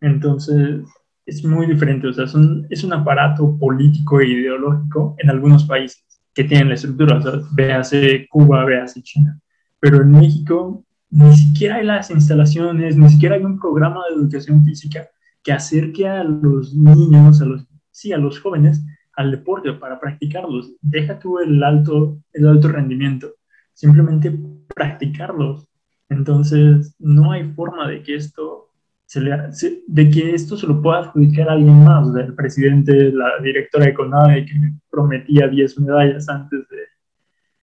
Entonces, 0.00 0.80
es 1.24 1.44
muy 1.44 1.66
diferente. 1.66 2.06
O 2.08 2.12
sea, 2.12 2.24
es 2.24 2.34
un, 2.34 2.66
es 2.70 2.84
un 2.84 2.92
aparato 2.92 3.58
político 3.58 4.20
e 4.20 4.28
ideológico 4.28 5.16
en 5.18 5.30
algunos 5.30 5.64
países 5.64 6.05
que 6.36 6.44
tienen 6.44 6.68
la 6.68 6.74
estructura, 6.74 7.16
o 7.16 7.22
sea, 7.22 7.32
véase 7.52 8.28
Cuba, 8.28 8.62
véase 8.66 9.02
China. 9.02 9.40
Pero 9.80 10.02
en 10.02 10.10
México 10.10 10.84
ni 11.08 11.34
siquiera 11.34 11.76
hay 11.76 11.86
las 11.86 12.10
instalaciones, 12.10 12.94
ni 12.98 13.08
siquiera 13.08 13.36
hay 13.36 13.42
un 13.42 13.58
programa 13.58 14.02
de 14.06 14.16
educación 14.16 14.62
física 14.62 15.08
que 15.42 15.52
acerque 15.52 16.06
a 16.06 16.22
los 16.24 16.74
niños, 16.74 17.40
a 17.40 17.46
los, 17.46 17.66
sí, 17.90 18.12
a 18.12 18.18
los 18.18 18.38
jóvenes, 18.38 18.84
al 19.14 19.30
deporte 19.30 19.72
para 19.72 19.98
practicarlos. 19.98 20.74
Deja 20.82 21.18
tú 21.18 21.38
el 21.38 21.62
alto, 21.62 22.18
el 22.34 22.46
alto 22.46 22.68
rendimiento, 22.68 23.28
simplemente 23.72 24.38
practicarlos. 24.74 25.66
Entonces, 26.10 26.94
no 26.98 27.32
hay 27.32 27.44
forma 27.54 27.88
de 27.88 28.02
que 28.02 28.14
esto 28.14 28.68
de 29.14 30.10
que 30.10 30.34
esto 30.34 30.56
se 30.56 30.66
lo 30.66 30.82
pueda 30.82 30.98
adjudicar 30.98 31.48
a 31.48 31.52
alguien 31.52 31.84
más, 31.84 32.08
el 32.16 32.34
presidente, 32.34 33.12
la 33.12 33.38
directora 33.42 33.86
de 33.86 33.94
CONADE 33.94 34.46
que 34.46 34.54
prometía 34.90 35.46
10 35.46 35.78
medallas 35.80 36.28
antes 36.28 36.60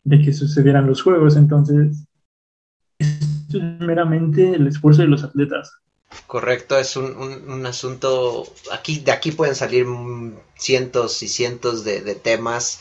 de, 0.04 0.22
que 0.22 0.34
sucedieran 0.34 0.88
los 0.88 1.02
Juegos. 1.02 1.36
Entonces, 1.36 2.06
esto 2.98 3.58
es 3.58 3.80
meramente 3.80 4.56
el 4.56 4.68
esfuerzo 4.68 5.02
de 5.02 5.10
los 5.10 5.24
atletas. 5.24 5.74
Correcto, 6.28 6.78
es 6.78 6.96
un, 6.96 7.66
asunto, 7.66 8.46
aquí, 8.72 9.00
de 9.00 9.12
aquí 9.12 9.32
pueden 9.32 9.56
salir 9.56 9.86
cientos 10.56 11.22
y 11.24 11.28
cientos 11.28 11.84
de, 11.84 12.16
temas. 12.16 12.80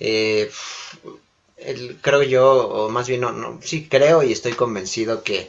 Eh, 0.00 0.50
creo 2.02 2.22
yo, 2.22 2.68
o 2.68 2.90
más 2.90 3.08
bien 3.08 3.22
no, 3.22 3.32
no, 3.32 3.60
sí 3.62 3.88
creo 3.88 4.22
y 4.22 4.32
estoy 4.32 4.52
convencido 4.52 5.22
que 5.22 5.48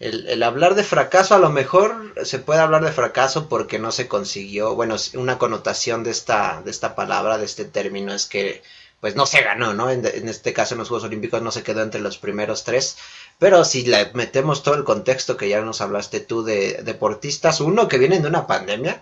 el, 0.00 0.42
hablar 0.42 0.74
de 0.74 0.82
fracaso, 0.82 1.34
a 1.34 1.38
lo 1.38 1.50
mejor 1.50 2.14
se 2.24 2.38
puede 2.38 2.60
hablar 2.60 2.82
de 2.82 2.92
fracaso 2.92 3.48
porque 3.48 3.78
no 3.78 3.92
se 3.92 4.08
consiguió, 4.08 4.74
bueno, 4.74 4.96
una 5.14 5.38
connotación 5.38 6.04
de 6.04 6.10
esta, 6.10 6.62
de 6.64 6.70
esta 6.70 6.94
palabra, 6.94 7.36
de 7.36 7.44
este 7.44 7.66
término 7.66 8.14
es 8.14 8.26
que 8.26 8.62
pues 9.00 9.14
no 9.16 9.24
se 9.26 9.42
ganó, 9.42 9.72
¿no? 9.72 9.90
En, 9.90 10.04
en, 10.04 10.28
este 10.28 10.52
caso 10.52 10.74
en 10.74 10.78
los 10.78 10.88
Juegos 10.88 11.06
Olímpicos 11.06 11.40
no 11.42 11.50
se 11.50 11.62
quedó 11.62 11.82
entre 11.82 12.00
los 12.00 12.18
primeros 12.18 12.64
tres, 12.64 12.96
pero 13.38 13.64
si 13.64 13.84
le 13.84 14.10
metemos 14.14 14.62
todo 14.62 14.74
el 14.74 14.84
contexto 14.84 15.36
que 15.36 15.48
ya 15.48 15.60
nos 15.62 15.80
hablaste 15.80 16.20
tú 16.20 16.44
de 16.44 16.82
deportistas, 16.82 17.60
uno 17.60 17.88
que 17.88 17.98
vienen 17.98 18.22
de 18.22 18.28
una 18.28 18.46
pandemia, 18.46 19.00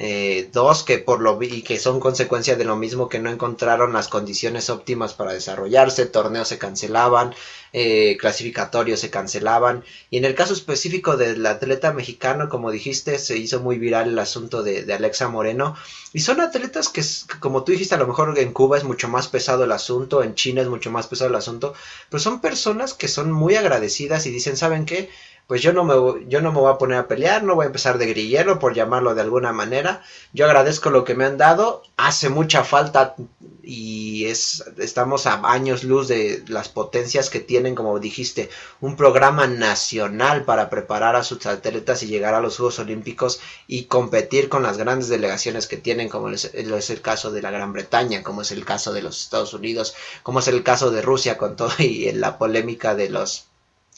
eh, 0.00 0.48
dos 0.52 0.84
que 0.84 0.98
por 0.98 1.20
lo 1.20 1.42
y 1.42 1.62
que 1.62 1.76
son 1.76 1.98
consecuencia 1.98 2.54
de 2.54 2.64
lo 2.64 2.76
mismo 2.76 3.08
que 3.08 3.18
no 3.18 3.30
encontraron 3.30 3.92
las 3.92 4.06
condiciones 4.06 4.70
óptimas 4.70 5.12
para 5.12 5.32
desarrollarse, 5.32 6.06
torneos 6.06 6.46
se 6.46 6.56
cancelaban, 6.56 7.34
eh, 7.72 8.16
clasificatorios 8.20 9.00
se 9.00 9.10
cancelaban 9.10 9.82
y 10.08 10.18
en 10.18 10.24
el 10.24 10.36
caso 10.36 10.52
específico 10.52 11.16
del 11.16 11.44
atleta 11.44 11.92
mexicano, 11.92 12.48
como 12.48 12.70
dijiste, 12.70 13.18
se 13.18 13.38
hizo 13.38 13.58
muy 13.58 13.76
viral 13.76 14.10
el 14.10 14.18
asunto 14.20 14.62
de, 14.62 14.84
de 14.84 14.94
Alexa 14.94 15.26
Moreno 15.26 15.74
y 16.12 16.20
son 16.20 16.40
atletas 16.40 16.88
que, 16.88 17.02
como 17.40 17.64
tú 17.64 17.72
dijiste, 17.72 17.96
a 17.96 17.98
lo 17.98 18.06
mejor 18.06 18.38
en 18.38 18.52
Cuba 18.52 18.78
es 18.78 18.84
mucho 18.84 19.08
más 19.08 19.26
pesado 19.26 19.64
el 19.64 19.72
asunto, 19.72 20.22
en 20.22 20.36
China 20.36 20.62
es 20.62 20.68
mucho 20.68 20.92
más 20.92 21.08
pesado 21.08 21.28
el 21.30 21.36
asunto, 21.36 21.74
pero 22.08 22.20
son 22.20 22.40
personas 22.40 22.94
que 22.94 23.08
son 23.08 23.32
muy 23.32 23.56
agradecidas 23.56 24.26
y 24.26 24.30
dicen, 24.30 24.56
¿saben 24.56 24.86
qué? 24.86 25.10
Pues 25.48 25.62
yo 25.62 25.72
no, 25.72 25.82
me, 25.82 26.26
yo 26.28 26.42
no 26.42 26.52
me 26.52 26.60
voy 26.60 26.70
a 26.70 26.76
poner 26.76 26.98
a 26.98 27.08
pelear, 27.08 27.42
no 27.42 27.54
voy 27.54 27.64
a 27.64 27.68
empezar 27.68 27.96
de 27.96 28.06
grillero, 28.06 28.58
por 28.58 28.74
llamarlo 28.74 29.14
de 29.14 29.22
alguna 29.22 29.50
manera. 29.50 30.02
Yo 30.34 30.44
agradezco 30.44 30.90
lo 30.90 31.04
que 31.04 31.14
me 31.14 31.24
han 31.24 31.38
dado, 31.38 31.82
hace 31.96 32.28
mucha 32.28 32.64
falta 32.64 33.16
y 33.62 34.26
es, 34.26 34.62
estamos 34.76 35.26
a 35.26 35.40
años 35.50 35.84
luz 35.84 36.06
de 36.06 36.44
las 36.48 36.68
potencias 36.68 37.30
que 37.30 37.40
tienen, 37.40 37.74
como 37.74 37.98
dijiste, 37.98 38.50
un 38.82 38.94
programa 38.94 39.46
nacional 39.46 40.44
para 40.44 40.68
preparar 40.68 41.16
a 41.16 41.24
sus 41.24 41.46
atletas 41.46 42.02
y 42.02 42.08
llegar 42.08 42.34
a 42.34 42.42
los 42.42 42.58
Juegos 42.58 42.78
Olímpicos 42.78 43.40
y 43.66 43.84
competir 43.84 44.50
con 44.50 44.62
las 44.62 44.76
grandes 44.76 45.08
delegaciones 45.08 45.66
que 45.66 45.78
tienen, 45.78 46.10
como 46.10 46.28
es, 46.28 46.44
es 46.52 46.90
el 46.90 47.00
caso 47.00 47.30
de 47.30 47.40
la 47.40 47.50
Gran 47.50 47.72
Bretaña, 47.72 48.22
como 48.22 48.42
es 48.42 48.52
el 48.52 48.66
caso 48.66 48.92
de 48.92 49.00
los 49.00 49.22
Estados 49.22 49.54
Unidos, 49.54 49.94
como 50.22 50.40
es 50.40 50.48
el 50.48 50.62
caso 50.62 50.90
de 50.90 51.00
Rusia 51.00 51.38
con 51.38 51.56
todo 51.56 51.72
y 51.78 52.12
la 52.12 52.36
polémica 52.36 52.94
de 52.94 53.08
los 53.08 53.47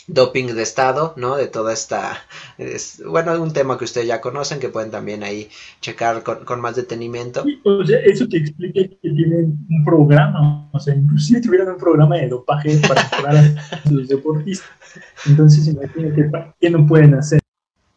doping 0.06 0.46
de 0.54 0.62
Estado, 0.62 1.14
¿no? 1.16 1.36
De 1.36 1.46
toda 1.46 1.72
esta, 1.72 2.18
es, 2.58 3.02
bueno, 3.04 3.40
un 3.40 3.52
tema 3.52 3.78
que 3.78 3.84
ustedes 3.84 4.06
ya 4.06 4.20
conocen, 4.20 4.60
que 4.60 4.68
pueden 4.68 4.90
también 4.90 5.22
ahí 5.22 5.48
checar 5.80 6.22
con, 6.22 6.60
más 6.60 6.76
detenimiento. 6.76 7.44
o 7.64 7.84
sea, 7.84 7.98
eso 8.00 8.28
te 8.28 8.38
explica 8.38 8.80
que 8.80 8.98
tienen 9.00 9.58
un 9.68 9.84
programa, 9.84 10.68
o 10.72 10.80
sea, 10.80 10.94
inclusive 10.94 11.40
tuvieran 11.40 11.68
un 11.68 11.78
programa 11.78 12.16
de 12.16 12.28
dopaje 12.28 12.78
para 12.86 13.02
mejorar 13.02 13.36
a 13.36 13.90
los 13.90 14.08
deportistas. 14.08 14.68
Entonces, 15.26 15.66
imagínate, 15.66 16.30
¿qué 16.60 16.70
no 16.70 16.86
pueden 16.86 17.14
hacer? 17.14 17.40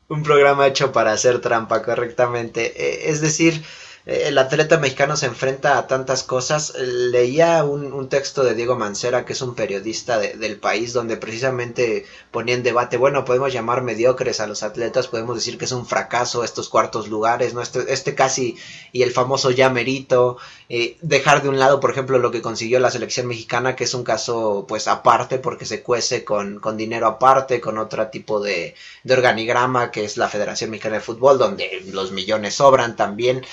Un 0.10 0.22
programa 0.24 0.68
hecho 0.68 0.92
para 0.92 1.14
hacer 1.14 1.40
trampa 1.40 1.82
correctamente. 1.82 2.74
Eh, 2.78 3.10
es 3.10 3.22
decir, 3.22 3.64
el 4.06 4.38
atleta 4.38 4.78
mexicano 4.80 5.16
se 5.16 5.28
enfrenta 5.28 5.78
a 5.78 5.88
tantas 5.88 6.24
cosas. 6.24 6.74
Leía 6.78 7.64
un, 7.64 8.10
texto 8.10 8.44
de 8.44 8.54
Diego 8.54 8.76
Mancera, 8.76 9.24
que 9.24 9.32
es 9.32 9.42
un 9.42 9.56
periodista 9.56 10.20
del 10.20 10.60
país, 10.60 10.92
donde 10.92 11.16
precisamente 11.16 12.06
ponía 12.30 12.56
en 12.56 12.64
debate, 12.64 12.98
bueno, 12.98 13.24
podemos 13.24 13.54
llamar 13.54 13.82
mediocres 13.82 14.42
a 14.42 14.48
los 14.48 14.62
atletas, 14.62 15.08
podemos 15.08 15.36
decir 15.36 15.58
que 15.58 15.66
es 15.66 15.72
un 15.72 15.86
fracaso 15.86 16.44
estos 16.44 16.68
cuartos 16.68 17.08
lugares, 17.08 17.54
¿no? 17.54 17.62
Este, 17.62 17.94
este 17.94 18.14
casi 18.14 18.58
y 18.92 19.04
el 19.04 19.12
famoso 19.12 19.52
ya 19.52 19.70
merito, 19.70 20.38
eh, 20.68 20.98
dejar 21.02 21.42
de 21.42 21.50
un 21.50 21.58
lado, 21.58 21.80
por 21.80 21.92
ejemplo, 21.92 22.20
lo 22.20 22.32
que 22.32 22.42
consiguió 22.42 22.80
la 22.82 22.92
selección 22.92 23.28
mexicana, 23.28 23.76
que 23.76 23.86
es 23.86 23.94
un 23.94 24.04
caso 24.04 24.66
pues 24.68 24.90
aparte, 24.90 25.40
porque 25.40 25.66
se 25.66 25.82
cuece 25.82 26.26
con, 26.26 26.60
con 26.60 26.76
dinero 26.76 27.08
aparte, 27.08 27.62
con 27.62 27.78
otro 27.78 28.08
tipo 28.08 28.42
de, 28.42 28.76
de 29.04 29.14
organigrama, 29.14 29.92
que 29.92 30.04
es 30.04 30.18
la 30.18 30.28
Federación 30.28 30.72
Mexicana 30.72 30.96
de 30.96 31.02
Fútbol, 31.02 31.38
donde 31.38 31.84
los 31.92 32.12
millones 32.12 32.56
sobran 32.56 32.98
también. 32.98 33.46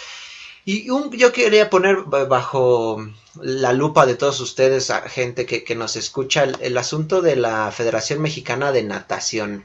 Y 0.65 0.87
yo 0.87 1.33
quería 1.33 1.71
poner 1.71 2.03
bajo 2.03 3.05
la 3.41 3.73
lupa 3.73 4.07
de 4.07 4.15
todos 4.15 4.41
ustedes, 4.41 4.93
gente 5.07 5.47
que, 5.47 5.75
nos 5.75 5.97
escucha, 5.97 6.45
el, 6.45 6.79
asunto 6.79 7.23
de 7.23 7.37
la 7.37 7.71
Federación 7.73 8.21
Mexicana 8.21 8.73
de 8.73 8.83
Natación. 8.83 9.65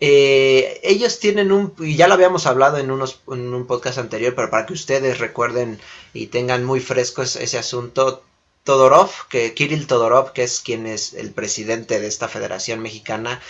Eh, 0.00 0.80
ellos 0.82 1.20
tienen 1.20 1.52
un, 1.52 1.74
y 1.78 1.94
ya 1.94 2.08
lo 2.08 2.14
habíamos 2.14 2.46
hablado 2.46 2.78
en, 2.78 2.90
unos, 2.90 3.20
en 3.28 3.54
un 3.54 3.66
podcast 3.66 3.98
anterior, 3.98 4.34
pero 4.34 4.50
para 4.50 4.66
que 4.66 4.72
ustedes 4.72 5.18
recuerden 5.18 5.78
y 6.12 6.26
tengan 6.26 6.64
muy 6.64 6.80
fresco 6.80 7.22
ese, 7.22 7.56
asunto, 7.56 8.24
Todorov, 8.64 9.10
que 9.28 9.54
Kirill 9.54 9.86
Todorov, 9.86 10.32
que 10.32 10.42
es 10.42 10.60
quien 10.60 10.86
es 10.86 11.14
el 11.14 11.30
presidente 11.30 12.00
de 12.00 12.08
esta 12.08 12.28
Federación 12.28 12.80
Mexicana, 12.80 13.40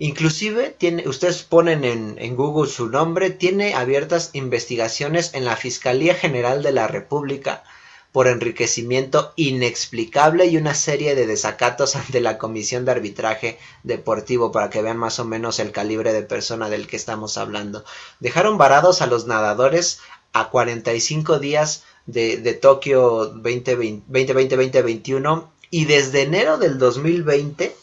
Inclusive 0.00 0.76
tiene, 0.78 1.08
ustedes 1.08 1.42
ponen 1.42 1.82
en, 1.84 2.36
Google 2.36 2.70
su 2.70 2.88
nombre, 2.88 3.30
tiene 3.30 3.74
abiertas 3.74 4.30
investigaciones 4.32 5.34
en 5.34 5.44
la 5.44 5.56
Fiscalía 5.56 6.14
General 6.14 6.62
de 6.62 6.70
la 6.70 6.86
República 6.86 7.64
por 8.12 8.28
enriquecimiento 8.28 9.32
inexplicable 9.34 10.46
y 10.46 10.56
una 10.56 10.76
serie 10.76 11.16
de 11.16 11.26
desacatos 11.26 11.96
ante 11.96 12.20
la 12.20 12.38
Comisión 12.38 12.84
de 12.84 12.92
Arbitraje 12.92 13.58
Deportivo 13.82 14.52
para 14.52 14.70
que 14.70 14.82
vean 14.82 14.98
más 14.98 15.18
o 15.18 15.24
menos 15.24 15.58
el 15.58 15.72
calibre 15.72 16.12
de 16.12 16.22
persona 16.22 16.70
del 16.70 16.86
que 16.86 16.94
estamos 16.94 17.36
hablando. 17.36 17.84
Dejaron 18.20 18.56
varados 18.56 19.02
a 19.02 19.08
los 19.08 19.26
nadadores 19.26 19.98
a 20.32 20.50
45 20.50 21.40
días 21.40 21.82
de, 22.06 22.36
de 22.36 22.54
Tokio 22.54 23.34
2020-2021 23.34 25.48
y 25.70 25.86
desde 25.86 26.22
enero 26.22 26.56
del 26.56 26.78
2020 26.78 27.74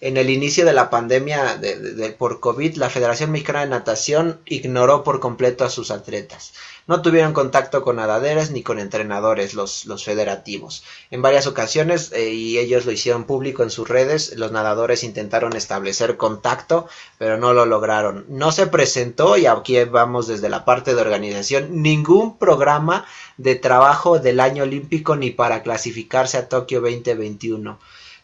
en 0.00 0.16
el 0.16 0.30
inicio 0.30 0.64
de 0.64 0.72
la 0.72 0.88
pandemia 0.88 1.56
de, 1.56 2.14
por 2.18 2.40
COVID, 2.40 2.76
la 2.76 2.88
Federación 2.88 3.30
Mexicana 3.30 3.60
de 3.60 3.68
Natación 3.68 4.40
ignoró 4.46 5.04
por 5.04 5.20
completo 5.20 5.62
a 5.62 5.68
sus 5.68 5.90
atletas. 5.90 6.54
No 6.86 7.02
tuvieron 7.02 7.34
contacto 7.34 7.82
con 7.82 7.96
nadaderas 7.96 8.50
ni 8.50 8.62
con 8.62 8.78
entrenadores, 8.78 9.52
los, 9.52 9.84
federativos. 10.02 10.84
En 11.10 11.20
varias 11.20 11.46
ocasiones, 11.46 12.12
eh, 12.12 12.30
y 12.30 12.58
ellos 12.58 12.86
lo 12.86 12.92
hicieron 12.92 13.24
público 13.24 13.62
en 13.62 13.70
sus 13.70 13.88
redes, 13.88 14.34
los 14.36 14.52
nadadores 14.52 15.04
intentaron 15.04 15.54
establecer 15.54 16.16
contacto, 16.16 16.88
pero 17.18 17.36
no 17.36 17.52
lo 17.52 17.66
lograron. 17.66 18.24
No 18.28 18.52
se 18.52 18.66
presentó, 18.66 19.36
y 19.36 19.44
aquí 19.44 19.84
vamos 19.84 20.26
desde 20.28 20.48
la 20.48 20.64
parte 20.64 20.94
de 20.94 21.02
organización, 21.02 21.82
ningún 21.82 22.38
programa 22.38 23.04
de 23.36 23.54
trabajo 23.54 24.18
del 24.18 24.40
año 24.40 24.62
olímpico 24.62 25.14
ni 25.14 25.30
para 25.30 25.62
clasificarse 25.62 26.38
a 26.38 26.48
Tokio 26.48 26.80
2021 26.80 27.78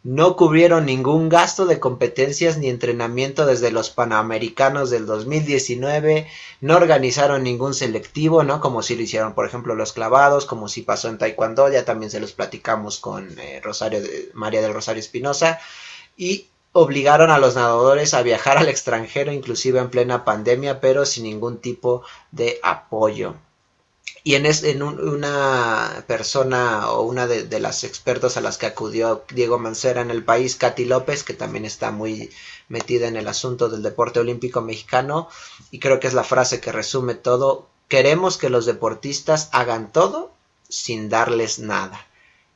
no 0.06 0.36
cubrieron 0.36 0.86
ningún 0.86 1.28
gasto 1.28 1.66
de 1.66 1.80
competencias 1.80 2.58
ni 2.58 2.68
entrenamiento 2.68 3.44
desde 3.44 3.72
los 3.72 3.90
Panamericanos 3.90 4.88
del 4.88 5.04
2019, 5.04 6.28
no 6.60 6.76
organizaron 6.76 7.42
ningún 7.42 7.75
selectivo, 7.75 8.44
¿no? 8.44 8.60
Como 8.60 8.82
si 8.82 8.94
lo 8.94 9.02
hicieron, 9.02 9.34
por 9.34 9.46
ejemplo, 9.46 9.75
los 9.75 9.92
clavados, 9.92 10.46
como 10.46 10.68
si 10.68 10.82
pasó 10.82 11.08
en 11.08 11.18
Taekwondo, 11.18 11.68
ya 11.72 11.84
también 11.84 12.12
se 12.12 12.20
los 12.20 12.30
platicamos 12.30 13.00
con 13.00 13.36
eh, 13.40 13.60
Rosario 13.64 14.00
de, 14.00 14.30
María 14.32 14.62
del 14.62 14.75
Rosario 14.75 15.00
Espinosa, 15.00 15.58
y 16.16 16.46
obligaron 16.70 17.32
a 17.32 17.38
los 17.38 17.56
nadadores 17.56 18.14
a 18.14 18.22
viajar 18.22 18.58
al 18.58 18.68
extranjero, 18.68 19.32
inclusive 19.32 19.80
en 19.80 19.90
plena 19.90 20.25
pandemia, 20.25 20.80
pero 20.80 21.04
sin 21.04 21.25
ningún 21.25 21.58
tipo 21.58 22.04
de 22.30 22.60
apoyo. 22.62 23.34
Y 24.26 24.35
en, 24.35 24.45
en 24.45 24.83
una 24.83 26.04
persona 26.09 26.90
o 26.90 27.02
una 27.02 27.28
de, 27.28 27.61
las 27.61 27.85
expertos 27.85 28.37
a 28.37 28.40
las 28.40 28.59
que 28.59 28.66
acudió 28.66 29.25
Diego 29.33 29.56
Mancera 29.56 30.00
en 30.00 30.11
el 30.11 30.25
país, 30.25 30.56
Katy 30.56 30.85
López, 30.85 31.23
que 31.23 31.33
también 31.33 31.64
está 31.64 31.92
muy 31.92 32.30
metida 32.68 33.06
en 33.06 33.16
el 33.16 33.28
asunto 33.28 33.68
del 33.68 33.85
deporte 33.85 34.18
olímpico 34.18 34.62
mexicano, 34.62 35.28
y 35.71 35.78
creo 35.78 36.00
que 36.00 36.09
es 36.09 36.12
la 36.12 36.25
frase 36.25 36.59
que 36.59 36.73
resume 36.73 37.14
todo, 37.14 37.68
queremos 37.87 38.37
que 38.37 38.50
los 38.50 38.66
deportistas 38.66 39.49
hagan 39.52 39.92
todo 39.92 40.33
sin 40.68 41.09
darles 41.09 41.61
nada. 41.61 42.04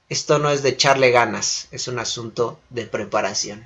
Esto 0.09 0.41
no 0.41 0.51
es 0.51 0.65
de 0.65 0.71
echarle 0.71 1.13
ganas, 1.13 1.69
es 1.71 1.87
un 1.87 2.01
asunto 2.01 2.59
de 2.71 2.87
preparación. 2.87 3.65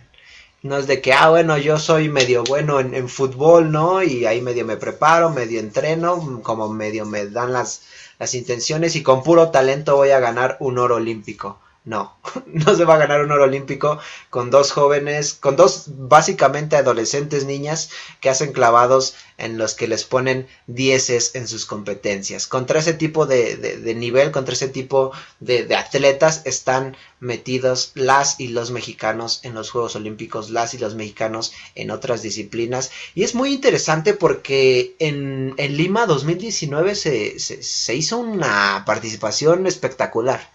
No 0.65 0.79
es 0.79 0.87
de 0.87 1.03
que, 1.03 1.13
ah, 1.13 1.29
bueno, 1.29 1.59
yo 1.59 1.79
soy 1.79 2.09
medio 2.09 2.43
bueno 2.43 2.81
en, 2.81 3.09
fútbol, 3.11 3.71
¿no? 3.71 4.03
Y 4.03 4.25
ahí 4.25 4.41
medio 4.41 4.65
me 4.65 4.79
preparo, 4.79 5.29
medio 5.29 5.61
entreno, 5.61 6.41
como 6.43 6.71
medio 6.71 7.05
me 7.05 7.27
dan 7.27 7.53
las, 7.53 7.83
las 8.19 8.35
intenciones 8.35 8.97
y 8.97 9.03
con 9.03 9.23
puro 9.23 9.51
talento 9.51 9.97
voy 9.97 10.11
a 10.13 10.21
ganar 10.21 10.57
un 10.61 10.79
oro 10.79 10.95
olímpico. 10.97 11.59
No, 11.85 12.17
no 12.47 12.75
se 12.75 12.87
va 12.87 12.95
a 12.95 12.99
ganar 12.99 13.21
un 13.23 13.31
oro 13.31 13.45
olímpico 13.45 13.99
con 14.31 14.51
dos 14.51 14.73
jóvenes, 14.73 15.35
con 15.35 15.55
dos 15.55 15.85
básicamente 15.89 16.77
adolescentes 16.77 17.45
niñas 17.45 17.91
que 18.21 18.31
hacen 18.31 18.53
clavados 18.53 19.15
en 19.37 19.59
los 19.59 19.75
que 19.75 19.87
les 19.87 20.05
ponen 20.05 20.47
dieces 20.67 21.35
en 21.35 21.47
sus 21.47 21.67
competencias. 21.67 22.47
Contra 22.47 22.79
ese 22.79 22.95
tipo 22.95 23.27
de, 23.27 23.95
nivel, 23.97 24.31
contra 24.31 24.55
ese 24.55 24.69
tipo 24.69 25.13
de, 25.41 25.65
de, 25.65 25.77
atletas 25.77 26.41
están 26.47 26.97
metidos 27.21 27.93
las 27.95 28.41
y 28.41 28.49
los 28.49 28.71
mexicanos 28.71 29.41
en 29.43 29.53
los 29.53 29.71
Juegos 29.71 29.95
Olímpicos, 29.95 30.49
las 30.49 30.73
y 30.73 30.79
los 30.79 30.95
mexicanos 30.95 31.53
en 31.75 31.91
otras 31.91 32.23
disciplinas. 32.23 32.93
Y 33.15 33.25
es 33.25 33.35
muy 33.35 33.53
interesante 33.53 34.15
porque 34.15 34.97
en, 35.01 35.53
en 35.59 35.77
Lima 35.77 36.07
2019 36.07 36.95
se, 36.95 37.39
se, 37.39 37.63
se 37.63 37.95
hizo 37.95 38.19
una 38.19 38.85
participación 38.87 39.67
espectacular 39.67 40.55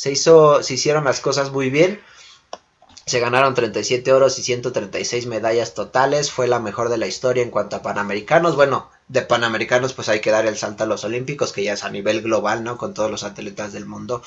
se 0.00 0.10
hizo, 0.10 0.62
se 0.62 0.72
hicieron 0.72 1.04
las 1.04 1.20
cosas 1.20 1.52
muy 1.52 1.68
bien. 1.68 2.00
Se 3.04 3.20
ganaron 3.20 3.54
37 3.54 4.10
oros 4.14 4.38
y 4.38 4.42
136 4.42 5.26
medallas 5.26 5.74
totales. 5.74 6.30
Fue 6.30 6.48
la 6.48 6.58
mejor 6.58 6.88
de 6.88 6.96
la 6.96 7.06
historia 7.06 7.42
en 7.42 7.50
cuanto 7.50 7.76
a 7.76 7.82
panamericanos. 7.82 8.56
Bueno, 8.56 8.88
de 9.08 9.20
panamericanos 9.20 9.92
pues 9.92 10.08
hay 10.08 10.20
que 10.20 10.30
dar 10.30 10.46
el 10.46 10.56
salto 10.56 10.84
a 10.84 10.86
los 10.86 11.04
olímpicos, 11.04 11.52
que 11.52 11.64
ya 11.64 11.74
es 11.74 11.84
a 11.84 11.90
nivel 11.90 12.22
global, 12.22 12.64
¿no? 12.64 12.78
Con 12.78 12.94
todos 12.94 13.10
los 13.10 13.24
atletas 13.24 13.74
del 13.74 13.84
mundo. 13.84 14.22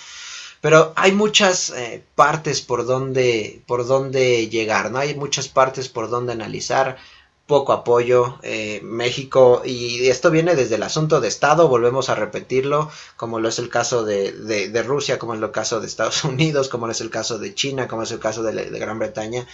Pero 0.61 0.93
hay 0.95 1.11
muchas 1.11 1.71
eh, 1.71 2.05
partes 2.13 2.61
por 2.61 2.85
donde, 2.85 3.63
por 3.65 3.87
donde 3.87 4.49
llegar, 4.49 4.91
¿no? 4.91 4.99
Hay 4.99 5.15
muchas 5.15 5.47
partes 5.47 5.89
por 5.89 6.07
donde 6.07 6.33
analizar 6.33 6.97
poco 7.47 7.73
apoyo. 7.73 8.39
Eh, 8.43 8.81
México, 8.83 9.61
y 9.65 10.07
esto 10.07 10.31
viene 10.31 10.55
desde 10.55 10.75
el 10.75 10.83
asunto 10.83 11.21
de 11.21 11.27
Estado, 11.27 11.67
volvemos 11.67 12.09
a 12.09 12.15
repetirlo, 12.15 12.89
como 13.17 13.39
lo 13.39 13.49
es 13.49 13.59
el 13.59 13.69
caso 13.69 14.05
de, 14.05 14.31
de, 14.31 14.83
Rusia, 14.83 15.19
como 15.19 15.33
es 15.33 15.41
el 15.41 15.51
caso 15.51 15.79
de 15.79 15.87
Estados 15.87 16.23
Unidos, 16.23 16.69
como 16.69 16.89
es 16.89 17.01
el 17.01 17.09
caso 17.09 17.39
de 17.39 17.53
China, 17.53 17.87
como 17.87 18.03
es 18.03 18.11
el 18.11 18.19
caso 18.19 18.43
de, 18.43 18.79
Gran 18.79 18.99
Bretaña. 18.99 19.45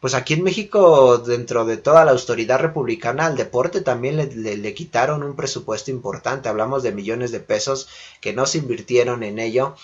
Pues 0.00 0.14
aquí 0.14 0.32
en 0.32 0.42
México, 0.42 1.18
dentro 1.18 1.66
de 1.66 1.76
toda 1.76 2.06
la 2.06 2.12
autoridad 2.12 2.58
republicana, 2.58 3.26
al 3.26 3.36
deporte 3.36 3.82
también 3.82 4.16
le, 4.16 4.56
le, 4.56 4.74
quitaron 4.74 5.22
un 5.22 5.36
presupuesto 5.36 5.90
importante. 5.90 6.48
Hablamos 6.48 6.82
de 6.82 6.92
millones 6.92 7.32
de 7.32 7.40
pesos 7.40 7.88
que 8.22 8.32
no 8.32 8.46
se 8.46 8.58
invirtieron 8.58 9.22
en 9.22 9.38
ello. 9.38 9.74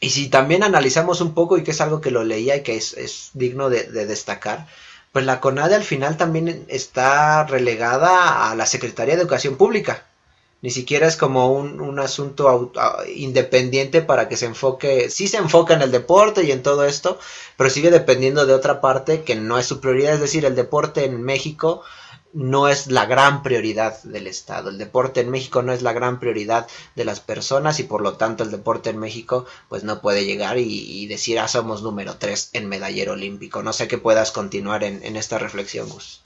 Y 0.00 0.10
si 0.10 0.30
también 0.30 0.64
analizamos 0.64 1.20
un 1.20 1.32
poco, 1.32 1.58
y 1.58 1.62
que 1.62 1.70
es 1.70 1.80
algo 1.80 2.00
que 2.00 2.10
lo 2.10 2.24
leía 2.24 2.56
y 2.56 2.64
que 2.64 2.76
es, 2.76 2.94
es 2.94 3.30
digno 3.34 3.70
de 3.70 3.84
destacar, 4.06 4.66
pues 5.12 5.24
la 5.24 5.40
CONADE 5.40 5.74
al 5.74 5.84
final 5.84 6.16
también 6.16 6.64
está 6.68 7.44
relegada 7.44 8.50
a 8.50 8.54
la 8.54 8.66
Secretaría 8.66 9.16
de 9.16 9.22
Educación 9.22 9.56
Pública. 9.56 10.06
Ni 10.62 10.70
siquiera 10.70 11.06
es 11.06 11.16
como 11.16 11.52
un, 11.52 11.98
asunto 11.98 12.72
independiente 13.14 14.02
para 14.02 14.28
que 14.28 14.36
se 14.36 14.44
enfoque, 14.44 15.08
sí 15.08 15.26
se 15.26 15.38
enfoca 15.38 15.72
en 15.72 15.80
el 15.80 15.90
deporte 15.90 16.44
y 16.44 16.52
en 16.52 16.62
todo 16.62 16.84
esto, 16.84 17.18
pero 17.56 17.70
sigue 17.70 17.90
dependiendo 17.90 18.44
de 18.44 18.52
otra 18.52 18.82
parte 18.82 19.22
que 19.22 19.36
no 19.36 19.58
es 19.58 19.66
su 19.66 19.80
prioridad, 19.80 20.14
es 20.14 20.20
decir, 20.20 20.44
el 20.44 20.54
deporte 20.54 21.06
en 21.06 21.22
México 21.22 21.82
no 22.32 22.68
es 22.68 22.90
la 22.90 23.06
gran 23.06 23.42
prioridad 23.42 24.02
del 24.04 24.26
Estado. 24.26 24.70
El 24.70 24.78
deporte 24.78 25.20
en 25.20 25.30
México 25.30 25.62
no 25.62 25.72
es 25.72 25.82
la 25.82 25.92
gran 25.92 26.20
prioridad 26.20 26.66
de 26.94 27.04
las 27.04 27.20
personas 27.20 27.80
y 27.80 27.84
por 27.84 28.02
lo 28.02 28.14
tanto 28.14 28.44
el 28.44 28.50
deporte 28.50 28.90
en 28.90 28.98
México 28.98 29.46
pues 29.68 29.84
no 29.84 30.00
puede 30.00 30.24
llegar 30.24 30.56
y, 30.58 31.06
decir 31.06 31.38
ah 31.38 31.48
somos 31.48 31.82
número 31.82 32.16
3 32.18 32.50
en 32.54 32.68
medallero 32.68 33.12
olímpico. 33.12 33.62
No 33.62 33.72
sé 33.72 33.88
que 33.88 33.98
puedas 33.98 34.30
continuar 34.30 34.84
en, 34.84 35.02
en, 35.02 35.16
esta 35.16 35.38
reflexión, 35.38 35.88
Gus. 35.88 36.22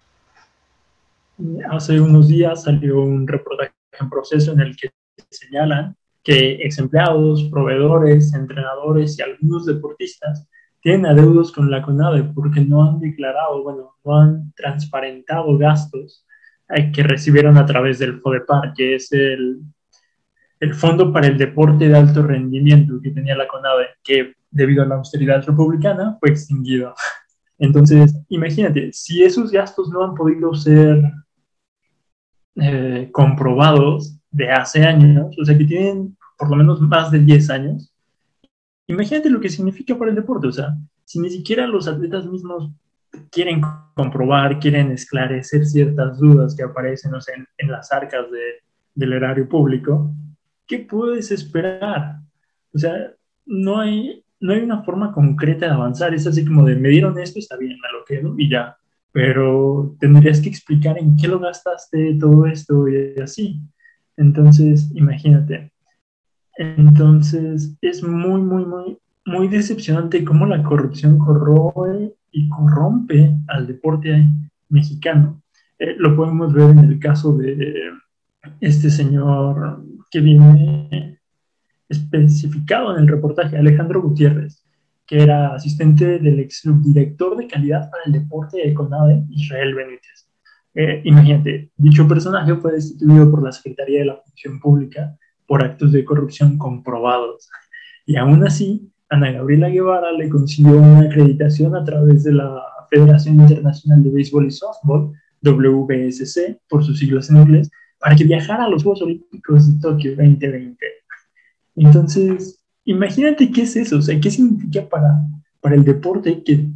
Hace 1.71 2.01
unos 2.01 2.29
días 2.29 2.65
salió 2.65 3.01
un 3.01 3.27
reportaje 3.27 3.73
en 3.99 4.11
proceso 4.11 4.53
en 4.53 4.61
el 4.61 4.77
que 4.77 4.91
señalan 5.31 5.97
que 6.23 6.55
ex 6.65 6.79
empleados, 6.79 7.45
proveedores, 7.51 8.33
entrenadores 8.35 9.19
y 9.19 9.23
algunos 9.23 9.67
deportistas 9.67 10.47
tienen 10.85 11.07
adeudos 11.07 11.51
con 11.51 11.71
la 11.71 11.81
CONADE 11.81 12.25
porque 12.35 12.61
no 12.61 12.85
han 12.85 13.01
declarado, 13.01 13.63
bueno, 13.63 13.97
no 14.05 14.21
han 14.21 14.53
transparentado 14.53 15.57
gastos 15.57 16.27
eh, 16.69 16.93
que 16.93 17.03
recibieron 17.03 17.57
a 17.57 17.65
través 17.65 17.99
del 17.99 18.21
FODEPAR, 18.21 18.75
que 18.75 18.97
es 18.97 19.11
el, 19.13 19.63
el 20.61 20.75
Fondo 20.75 21.11
para 21.11 21.27
el 21.27 21.39
Deporte 21.39 21.89
de 21.89 21.97
Alto 21.97 22.23
Rendimiento 22.23 23.01
que 23.03 23.13
tenía 23.13 23.35
la 23.35 23.49
CONADE, 23.49 23.87
que 24.05 24.35
debido 24.51 24.83
a 24.83 24.87
la 24.87 24.97
austeridad 24.97 25.43
republicana 25.47 26.19
fue 26.21 26.29
extinguido. 26.29 26.95
Entonces, 27.59 28.15
imagínate, 28.29 28.93
si 28.93 29.25
esos 29.25 29.51
gastos 29.51 29.89
no 29.89 30.05
han 30.05 30.15
podido 30.15 30.53
ser 30.53 31.03
eh, 32.57 33.09
comprobados 33.11 34.19
de 34.31 34.51
hace 34.51 34.85
años, 34.85 35.35
o 35.41 35.45
sea 35.47 35.57
que 35.57 35.65
tienen 35.65 36.15
por 36.37 36.51
lo 36.51 36.57
menos 36.57 36.79
más 36.83 37.11
de 37.11 37.21
10 37.21 37.49
años, 37.49 37.94
imagínate 38.87 39.31
lo 39.31 39.41
que 39.41 39.49
significa 39.49 39.97
para 39.97 40.11
el 40.11 40.17
deporte, 40.17 40.47
o 40.47 40.53
sea, 40.53 40.77
si 41.05 41.21
ni 41.21 41.31
siquiera 41.31 41.67
los 41.67 41.89
atletas 41.89 42.27
mismos 42.27 42.71
quieren 43.31 43.61
comprobar, 43.95 44.59
quieren 44.59 44.91
esclarecer 44.91 45.65
ciertas 45.67 46.19
dudas 46.19 46.55
que 46.57 46.65
aparecen 46.65 47.13
en, 47.59 47.71
las 47.71 47.93
arcas 47.93 48.27
del 48.95 49.13
erario 49.13 49.49
público, 49.49 50.13
¿qué 50.67 50.81
puedes 50.81 51.31
esperar? 51.31 52.17
O 52.73 52.79
sea, 52.79 53.13
no 53.47 53.81
hay, 53.81 54.25
no 54.41 54.53
hay 54.53 54.61
una 54.61 54.83
forma 54.83 55.13
concreta 55.13 55.67
de 55.67 55.73
avanzar, 55.73 56.15
es 56.15 56.27
así 56.27 56.45
como 56.45 56.65
de, 56.65 56.77
me 56.77 56.89
dieron 56.89 57.19
esto, 57.19 57.39
está 57.39 57.57
bien, 57.57 57.79
me 57.81 57.99
lo 57.99 58.05
quedo 58.05 58.35
y 58.39 58.49
ya, 58.49 58.77
pero 59.13 59.97
tendrías 60.01 60.41
que 60.41 60.49
explicar 60.49 60.99
en 60.99 61.17
qué 61.17 61.29
lo 61.29 61.39
gastaste 61.39 62.17
todo 62.19 62.47
esto 62.47 62.89
y 62.89 63.21
así. 63.21 63.61
Entonces, 64.17 64.91
imagínate, 64.95 65.73
entonces 66.57 67.77
es 67.81 68.03
muy, 68.03 68.41
muy, 68.41 68.65
muy, 68.65 68.99
muy 69.27 69.49
decepcionante 69.49 70.25
cómo 70.25 70.47
la 70.47 70.63
corrupción 70.63 71.19
corroe 71.19 72.15
y 72.31 72.49
corrompe 72.49 73.35
al 73.49 73.67
deporte 73.67 74.29
mexicano. 74.69 75.43
Eh, 75.79 75.97
lo 75.99 76.15
podemos 76.15 76.53
ver 76.53 76.71
en 76.71 76.79
el 76.81 76.99
caso 76.99 77.37
de 77.37 77.91
este 78.61 78.91
señor 78.91 79.85
que 80.11 80.21
viene 80.21 81.19
especificado 81.89 82.95
en 82.95 83.03
el 83.03 83.09
reportaje, 83.09 83.57
Alejandro 83.57 84.03
Gutiérrez, 84.03 84.65
que 85.07 85.23
era 85.23 85.55
asistente 85.55 86.19
del 86.19 86.41
ex 86.41 86.61
subdirector 86.61 87.37
de 87.37 87.47
calidad 87.47 87.91
para 87.91 88.05
el 88.07 88.13
deporte 88.13 88.59
de 88.65 88.75
CONADE, 88.75 89.25
Israel 89.31 89.75
Benítez. 89.75 90.29
Eh, 90.75 91.03
imagínate, 91.05 91.71
dicho 91.77 92.09
personaje 92.09 92.55
fue 92.57 92.73
destituido 92.73 93.31
por 93.31 93.43
la 93.43 93.53
Secretaría 93.53 94.01
de 94.01 94.07
la 94.07 94.17
Función 94.17 94.59
Pública 94.61 95.17
por 95.47 95.63
actos 95.63 95.93
de 95.93 96.05
corrupción 96.05 96.59
comprobados. 96.59 97.49
Y 98.07 98.17
aún 98.17 98.45
así, 98.45 98.91
Ana 99.09 99.33
Gabriela 99.33 99.69
Guevara 99.69 100.13
le 100.13 100.29
consiguió 100.29 100.73
una 100.73 101.03
acreditación 101.03 101.75
a 101.77 101.85
través 101.85 102.25
de 102.25 102.33
la 102.33 102.63
Federación 102.91 103.37
Internacional 103.37 104.03
de 104.03 104.11
Béisbol 104.11 104.47
y 104.47 104.51
Softball, 104.51 105.13
WBSC, 105.43 106.61
por 106.69 106.85
sus 106.85 106.99
siglas 106.99 107.31
en 107.31 107.39
inglés, 107.39 107.71
para 107.99 108.17
que 108.17 108.25
viajara 108.25 108.65
a 108.65 108.69
los 108.69 108.83
Juegos 108.83 109.03
Olímpicos 109.03 109.73
de 109.73 109.81
Tokio 109.81 110.17
2020. 110.17 110.77
Entonces, 111.77 112.61
imagínate 112.85 113.51
qué 113.51 113.63
es 113.63 113.77
eso, 113.77 113.99
o 113.99 114.03
sea, 114.03 114.19
qué 114.21 114.31
significa 114.31 114.89
para, 114.89 115.23
para 115.61 115.75
el 115.75 115.85
deporte 115.85 116.43
que 116.43 116.69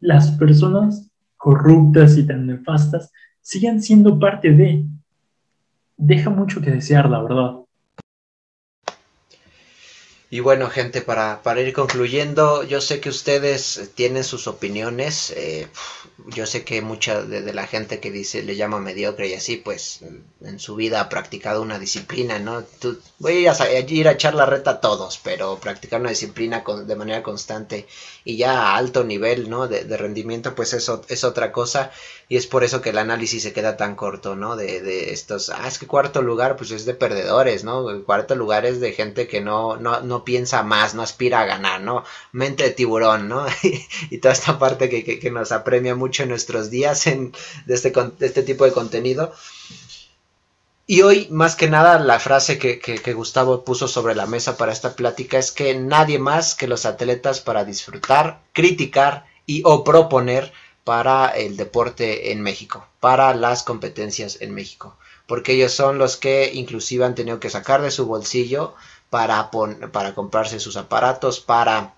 las 0.00 0.32
personas 0.32 1.10
corruptas 1.36 2.16
y 2.16 2.26
tan 2.26 2.46
nefastas 2.46 3.12
sigan 3.40 3.82
siendo 3.82 4.18
parte 4.18 4.52
de. 4.52 4.84
Deja 5.96 6.30
mucho 6.30 6.60
que 6.60 6.70
desear, 6.70 7.08
la 7.08 7.22
verdad. 7.22 7.63
Y 10.34 10.40
bueno, 10.40 10.68
gente, 10.68 11.00
para, 11.00 11.44
para 11.44 11.60
ir 11.60 11.72
concluyendo, 11.72 12.64
yo 12.64 12.80
sé 12.80 12.98
que 12.98 13.08
ustedes 13.08 13.92
tienen 13.94 14.24
sus 14.24 14.48
opiniones. 14.48 15.30
Eh, 15.36 15.68
yo 16.26 16.46
sé 16.46 16.64
que 16.64 16.80
mucha 16.80 17.22
de, 17.22 17.52
la 17.52 17.66
gente 17.66 18.00
que 18.00 18.10
dice 18.10 18.42
le 18.42 18.56
llama 18.56 18.80
mediocre 18.80 19.28
y 19.28 19.34
así, 19.34 19.56
pues 19.56 20.00
en 20.42 20.58
su 20.58 20.74
vida 20.74 21.00
ha 21.00 21.08
practicado 21.08 21.60
una 21.62 21.78
disciplina, 21.78 22.38
¿no? 22.38 22.64
voy 23.18 23.46
a, 23.46 23.80
ir 23.80 24.08
a 24.08 24.12
echar 24.12 24.34
la 24.34 24.46
reta 24.46 24.72
a 24.72 24.80
todos, 24.80 25.20
pero 25.22 25.58
practicar 25.58 26.00
una 26.00 26.10
disciplina 26.10 26.64
de 26.86 26.96
manera 26.96 27.22
constante 27.22 27.86
y 28.24 28.36
ya 28.36 28.60
a 28.60 28.76
alto 28.76 29.04
nivel, 29.04 29.50
¿no? 29.50 29.68
De, 29.68 29.96
rendimiento, 29.96 30.54
pues 30.54 30.72
eso 30.72 31.02
es 31.08 31.24
otra 31.24 31.52
cosa 31.52 31.90
y 32.28 32.36
es 32.36 32.46
por 32.46 32.64
eso 32.64 32.80
que 32.80 32.90
el 32.90 32.98
análisis 32.98 33.42
se 33.42 33.52
queda 33.52 33.76
tan 33.76 33.94
corto, 33.94 34.34
¿no? 34.34 34.56
De, 34.56 34.80
de 34.80 35.12
estos, 35.12 35.50
ah, 35.50 35.68
es 35.68 35.78
que 35.78 35.86
cuarto 35.86 36.22
lugar, 36.22 36.56
pues 36.56 36.70
es 36.70 36.84
de 36.84 36.94
perdedores, 36.94 37.64
¿no? 37.64 38.04
Cuarto 38.04 38.34
lugar 38.34 38.66
es 38.66 38.80
de 38.80 38.92
gente 38.92 39.28
que 39.28 39.40
no, 39.40 39.76
no, 39.76 40.00
no 40.00 40.23
piensa 40.24 40.62
más, 40.62 40.94
no 40.94 41.02
aspira 41.02 41.40
a 41.40 41.46
ganar, 41.46 41.80
¿no? 41.80 42.04
Mente 42.32 42.64
de 42.64 42.70
tiburón, 42.70 43.28
¿no? 43.28 43.46
y 44.10 44.18
toda 44.18 44.34
esta 44.34 44.58
parte 44.58 44.88
que, 44.88 45.30
nos 45.30 45.52
apremia 45.52 45.94
mucho 45.94 46.22
en 46.22 46.30
nuestros 46.30 46.70
días 46.70 47.06
en, 47.06 47.32
de, 47.66 47.74
este, 47.74 47.92
este 48.20 48.42
tipo 48.42 48.64
de 48.64 48.72
contenido. 48.72 49.32
Y 50.86 51.00
hoy, 51.00 51.28
más 51.30 51.56
que 51.56 51.68
nada, 51.70 51.98
la 51.98 52.20
frase 52.20 52.58
que, 52.58 52.78
que, 52.78 53.12
Gustavo 53.14 53.64
puso 53.64 53.88
sobre 53.88 54.14
la 54.14 54.26
mesa 54.26 54.58
para 54.58 54.72
esta 54.72 54.94
plática 54.94 55.38
es 55.38 55.50
que 55.50 55.74
nadie 55.74 56.18
más 56.18 56.54
que 56.54 56.68
los 56.68 56.84
atletas 56.84 57.40
para 57.40 57.64
disfrutar, 57.64 58.42
criticar 58.52 59.24
y 59.46 59.62
o 59.64 59.82
proponer 59.82 60.52
para 60.84 61.28
el 61.28 61.56
deporte 61.56 62.32
en 62.32 62.42
México, 62.42 62.86
para 63.00 63.34
las 63.34 63.62
competencias 63.62 64.38
en 64.42 64.54
México, 64.54 64.98
porque 65.26 65.52
ellos 65.52 65.72
son 65.72 65.96
los 65.96 66.18
que 66.18 66.50
inclusive 66.52 67.06
han 67.06 67.14
tenido 67.14 67.40
que 67.40 67.48
sacar 67.48 67.80
de 67.80 67.90
su 67.90 68.04
bolsillo 68.04 68.74
para, 69.14 69.48
para 69.92 70.12
comprarse 70.12 70.58
sus 70.58 70.76
aparatos, 70.76 71.38
para 71.38 71.94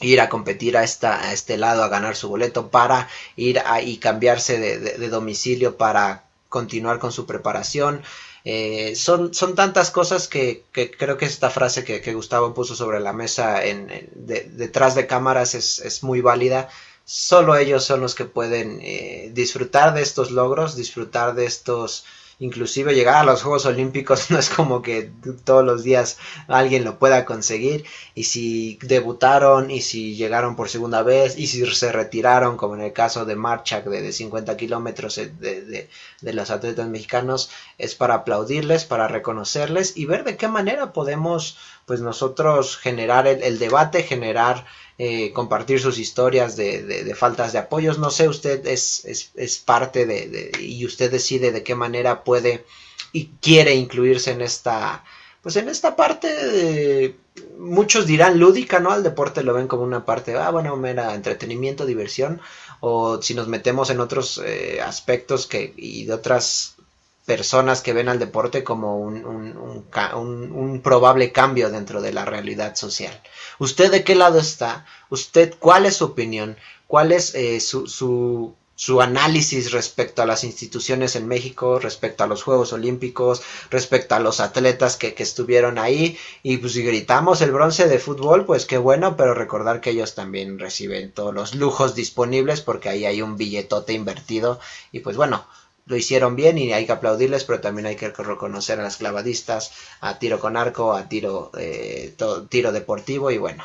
ir 0.00 0.20
a 0.20 0.28
competir 0.28 0.76
a, 0.76 0.84
esta, 0.84 1.20
a 1.20 1.32
este 1.32 1.56
lado, 1.56 1.82
a 1.82 1.88
ganar 1.88 2.14
su 2.14 2.28
boleto, 2.28 2.70
para 2.70 3.08
ir 3.34 3.60
y 3.82 3.96
cambiarse 3.96 4.60
de, 4.60 5.08
domicilio 5.08 5.76
para 5.76 6.22
continuar 6.48 7.00
con 7.00 7.10
su 7.10 7.26
preparación. 7.26 8.04
Eh, 8.44 8.94
son, 8.94 9.34
son 9.34 9.56
tantas 9.56 9.90
cosas 9.90 10.28
que, 10.28 10.62
creo 10.72 11.18
que 11.18 11.24
esta 11.24 11.50
frase 11.50 11.82
que, 11.82 12.14
Gustavo 12.14 12.54
puso 12.54 12.76
sobre 12.76 13.00
la 13.00 13.12
mesa 13.12 13.64
en, 13.64 14.08
detrás 14.14 14.94
de 14.94 15.08
cámaras 15.08 15.56
es, 15.56 15.80
es, 15.80 16.04
muy 16.04 16.20
válida. 16.20 16.68
Solo 17.04 17.56
ellos 17.56 17.82
son 17.82 18.02
los 18.02 18.14
que 18.14 18.24
pueden 18.24 18.78
eh, 18.82 19.32
disfrutar 19.34 19.94
de 19.94 20.02
estos 20.02 20.30
logros, 20.30 20.76
disfrutar 20.76 21.34
de 21.34 21.44
estos 21.46 22.04
inclusive 22.38 22.94
llegar 22.94 23.16
a 23.16 23.24
los 23.24 23.42
Juegos 23.42 23.66
Olímpicos 23.66 24.30
no 24.30 24.38
es 24.38 24.48
como 24.48 24.82
que 24.82 25.10
todos 25.44 25.64
los 25.64 25.82
días 25.82 26.18
alguien 26.48 26.84
lo 26.84 26.98
pueda 26.98 27.24
conseguir 27.24 27.84
y 28.14 28.24
si 28.24 28.78
debutaron 28.82 29.70
y 29.70 29.80
si 29.80 30.14
llegaron 30.16 30.56
por 30.56 30.68
segunda 30.68 31.02
vez 31.02 31.38
y 31.38 31.46
si 31.46 31.64
se 31.66 31.92
retiraron 31.92 32.56
como 32.56 32.74
en 32.74 32.82
el 32.82 32.92
caso 32.92 33.24
de 33.24 33.36
Marchak 33.36 33.84
de, 33.86 34.12
50 34.12 34.56
kilómetros 34.56 35.16
de, 35.16 35.28
de, 35.30 35.88
de, 36.20 36.32
los 36.32 36.50
atletas 36.50 36.88
mexicanos 36.88 37.50
es 37.78 37.94
para 37.94 38.14
aplaudirles, 38.14 38.84
para 38.84 39.08
reconocerles 39.08 39.96
y 39.96 40.06
ver 40.06 40.24
de 40.24 40.36
qué 40.36 40.48
manera 40.48 40.92
podemos 40.92 41.56
pues 41.86 42.00
nosotros 42.00 42.76
generar 42.76 43.26
el 43.26 43.58
debate, 43.58 44.02
generar 44.02 44.64
eh, 44.98 45.32
compartir 45.32 45.80
sus 45.80 45.98
historias 45.98 46.56
de, 46.56 47.14
faltas 47.16 47.52
de 47.52 47.58
apoyos. 47.58 47.98
No 47.98 48.10
sé, 48.10 48.28
usted 48.28 48.66
es, 48.66 49.04
es, 49.04 49.58
parte 49.58 50.06
de, 50.06 50.52
y 50.60 50.84
usted 50.84 51.10
decide 51.10 51.52
de 51.52 51.62
qué 51.62 51.74
manera 51.74 52.24
puede 52.24 52.64
y 53.12 53.30
quiere 53.40 53.74
incluirse 53.74 54.30
en 54.30 54.40
esta, 54.40 55.04
pues 55.42 55.56
en 55.56 55.68
esta 55.68 55.96
parte 55.96 57.16
muchos 57.58 58.06
dirán 58.06 58.38
lúdica, 58.38 58.80
¿no? 58.80 58.90
Al 58.90 59.02
deporte 59.02 59.42
lo 59.42 59.54
ven 59.54 59.68
como 59.68 59.82
una 59.82 60.04
parte, 60.04 60.36
ah, 60.36 60.50
bueno, 60.50 60.76
mera 60.76 61.14
entretenimiento, 61.14 61.86
diversión, 61.86 62.40
o 62.80 63.20
si 63.22 63.34
nos 63.34 63.48
metemos 63.48 63.90
en 63.90 64.00
otros 64.00 64.40
eh, 64.44 64.80
aspectos 64.82 65.46
que, 65.46 65.72
y 65.76 66.04
de 66.04 66.12
otras 66.12 66.76
personas 67.24 67.82
que 67.82 67.92
ven 67.92 68.08
al 68.08 68.18
deporte 68.18 68.64
como 68.64 68.98
un, 68.98 69.24
un, 69.24 70.80
probable 70.82 71.30
cambio 71.30 71.70
dentro 71.70 72.02
de 72.02 72.12
la 72.12 72.24
realidad 72.24 72.74
social. 72.74 73.20
¿Usted 73.58 73.90
de 73.92 74.02
qué 74.02 74.14
lado 74.14 74.40
está? 74.40 74.86
¿Usted 75.08 75.54
cuál 75.58 75.86
es 75.86 75.96
su 75.96 76.06
opinión? 76.06 76.56
¿Cuál 76.88 77.12
es 77.12 77.34
eh, 77.36 77.60
su, 77.60 77.86
su, 77.86 78.56
su, 78.74 79.00
análisis 79.00 79.70
respecto 79.70 80.20
a 80.20 80.26
las 80.26 80.42
instituciones 80.42 81.14
en 81.14 81.28
México, 81.28 81.78
respecto 81.78 82.24
a 82.24 82.26
los 82.26 82.42
Juegos 82.42 82.72
Olímpicos, 82.72 83.42
respecto 83.70 84.16
a 84.16 84.20
los 84.20 84.40
atletas 84.40 84.96
que, 84.96 85.14
que 85.14 85.22
estuvieron 85.22 85.78
ahí? 85.78 86.18
Y 86.42 86.56
pues 86.56 86.72
si 86.72 86.82
gritamos 86.82 87.40
el 87.40 87.52
bronce 87.52 87.86
de 87.86 88.00
fútbol, 88.00 88.46
pues 88.46 88.66
qué 88.66 88.78
bueno, 88.78 89.16
pero 89.16 89.32
recordar 89.32 89.80
que 89.80 89.90
ellos 89.90 90.16
también 90.16 90.58
reciben 90.58 91.12
todos 91.12 91.32
los 91.32 91.54
lujos 91.54 91.94
disponibles 91.94 92.62
porque 92.62 92.88
ahí 92.88 93.04
hay 93.04 93.22
un 93.22 93.36
billetote 93.36 93.92
invertido 93.92 94.58
y 94.90 95.00
pues 95.00 95.16
bueno, 95.16 95.46
lo 95.92 95.98
hicieron 95.98 96.36
bien 96.36 96.56
y 96.56 96.72
hay 96.72 96.86
que 96.86 96.92
aplaudirles, 96.92 97.44
pero 97.44 97.60
también 97.60 97.84
hay 97.84 97.96
que 97.96 98.08
reconocer 98.08 98.80
a 98.80 98.82
las 98.82 98.96
clavadistas, 98.96 99.72
a 100.00 100.18
tiro 100.18 100.40
con 100.40 100.56
arco, 100.56 100.94
a 100.94 101.06
tiro, 101.06 101.52
eh, 101.58 102.14
tiro 102.48 102.72
deportivo 102.72 103.30
y 103.30 103.36
bueno, 103.36 103.62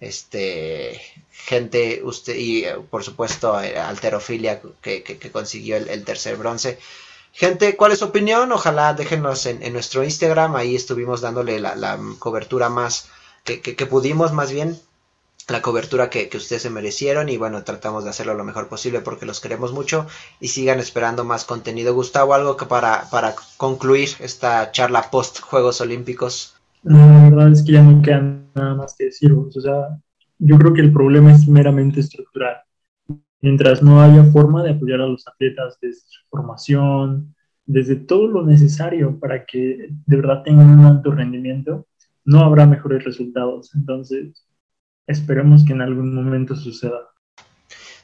este 0.00 0.98
gente 1.30 2.00
usted 2.02 2.34
y 2.34 2.64
eh, 2.64 2.76
por 2.90 3.04
supuesto 3.04 3.60
eh, 3.60 3.78
alterofilia 3.78 4.62
que, 4.80 5.02
que, 5.02 5.30
consiguió 5.30 5.76
el, 5.76 6.04
tercer 6.04 6.36
bronce. 6.38 6.78
Gente, 7.32 7.76
¿cuál 7.76 7.92
es 7.92 7.98
su 7.98 8.06
opinión? 8.06 8.50
Ojalá 8.52 8.94
déjenos 8.94 9.44
en, 9.44 9.70
nuestro 9.74 10.02
Instagram, 10.02 10.56
ahí 10.56 10.74
estuvimos 10.74 11.20
dándole 11.20 11.60
la, 11.60 11.74
la 11.76 12.00
cobertura 12.18 12.70
más 12.70 13.10
que, 13.44 13.60
que 13.60 13.86
pudimos 13.86 14.32
más 14.32 14.50
bien 14.50 14.80
la 15.48 15.62
cobertura 15.62 16.10
que, 16.10 16.28
ustedes 16.34 16.62
se 16.62 16.70
merecieron 16.70 17.28
y 17.28 17.36
bueno, 17.36 17.62
tratamos 17.62 18.04
de 18.04 18.10
hacerlo 18.10 18.34
lo 18.34 18.44
mejor 18.44 18.68
posible 18.68 19.00
porque 19.00 19.26
los 19.26 19.40
queremos 19.40 19.72
mucho 19.72 20.06
y 20.40 20.48
sigan 20.48 20.80
esperando 20.80 21.24
más 21.24 21.44
contenido. 21.44 21.94
Gustavo, 21.94 22.34
algo 22.34 22.56
que 22.56 22.66
para, 22.66 23.04
para 23.10 23.34
concluir 23.56 24.08
esta 24.20 24.72
charla 24.72 25.10
post 25.10 25.40
Juegos 25.40 25.80
Olímpicos. 25.80 26.56
La 26.82 27.28
verdad 27.30 27.52
es 27.52 27.62
que 27.64 27.72
ya 27.72 27.82
no 27.82 28.02
queda 28.02 28.20
nada 28.54 28.74
más 28.74 28.96
que 28.96 29.06
decir, 29.06 29.32
o 29.32 29.50
sea, 29.50 29.98
yo 30.38 30.58
creo 30.58 30.72
que 30.72 30.80
el 30.80 30.92
problema 30.92 31.32
es 31.32 31.46
meramente 31.46 32.00
estructural. 32.00 32.56
Mientras 33.40 33.82
no 33.82 34.00
haya 34.00 34.24
forma 34.24 34.62
de 34.62 34.70
apoyar 34.70 35.00
a 35.00 35.06
los 35.06 35.26
atletas 35.28 35.78
desde 35.80 36.00
su 36.00 36.20
formación, 36.28 37.34
desde 37.64 37.96
todo 37.96 38.26
lo 38.28 38.44
necesario 38.44 39.18
para 39.18 39.44
que 39.44 39.88
de 40.06 40.16
verdad 40.16 40.42
tengan 40.42 40.78
un 40.78 40.86
alto 40.86 41.12
rendimiento, 41.12 41.86
no 42.24 42.40
habrá 42.40 42.66
mejores 42.66 43.04
resultados. 43.04 43.74
Entonces, 43.74 44.44
Esperemos 45.06 45.64
que 45.64 45.72
en 45.72 45.82
algún 45.82 46.14
momento 46.14 46.56
suceda. 46.56 47.10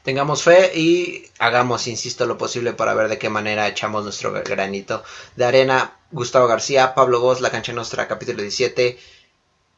Tengamos 0.02 0.42
fe 0.42 0.76
y 0.76 1.26
hagamos, 1.38 1.86
insisto, 1.86 2.26
lo 2.26 2.36
posible 2.36 2.72
para 2.72 2.94
ver 2.94 3.08
de 3.08 3.18
qué 3.18 3.28
manera 3.28 3.68
echamos 3.68 4.02
nuestro 4.02 4.32
granito 4.32 5.04
de 5.36 5.44
arena. 5.44 5.92
Gustavo 6.10 6.48
García, 6.48 6.94
Pablo 6.94 7.20
Voz, 7.20 7.40
La 7.40 7.50
Cancha 7.50 7.72
Nostra, 7.72 8.08
capítulo 8.08 8.42
17. 8.42 8.98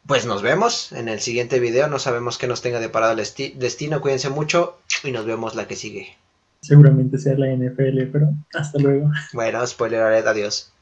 Pues 0.06 0.26
nos 0.26 0.42
vemos 0.42 0.92
en 0.92 1.08
el 1.08 1.20
siguiente 1.20 1.60
video. 1.60 1.88
No 1.88 1.98
sabemos 1.98 2.38
qué 2.38 2.46
nos 2.46 2.62
tenga 2.62 2.80
deparado 2.80 3.12
el 3.12 3.18
destino. 3.58 4.00
Cuídense 4.00 4.30
mucho 4.30 4.78
y 5.02 5.12
nos 5.12 5.26
vemos 5.26 5.54
la 5.54 5.66
que 5.66 5.76
sigue. 5.76 6.16
Seguramente 6.60 7.18
sea 7.18 7.34
la 7.36 7.54
NFL, 7.54 8.10
pero 8.10 8.28
hasta 8.54 8.78
luego. 8.78 9.10
Bueno, 9.34 9.66
spoiler, 9.66 10.26
adiós. 10.26 10.73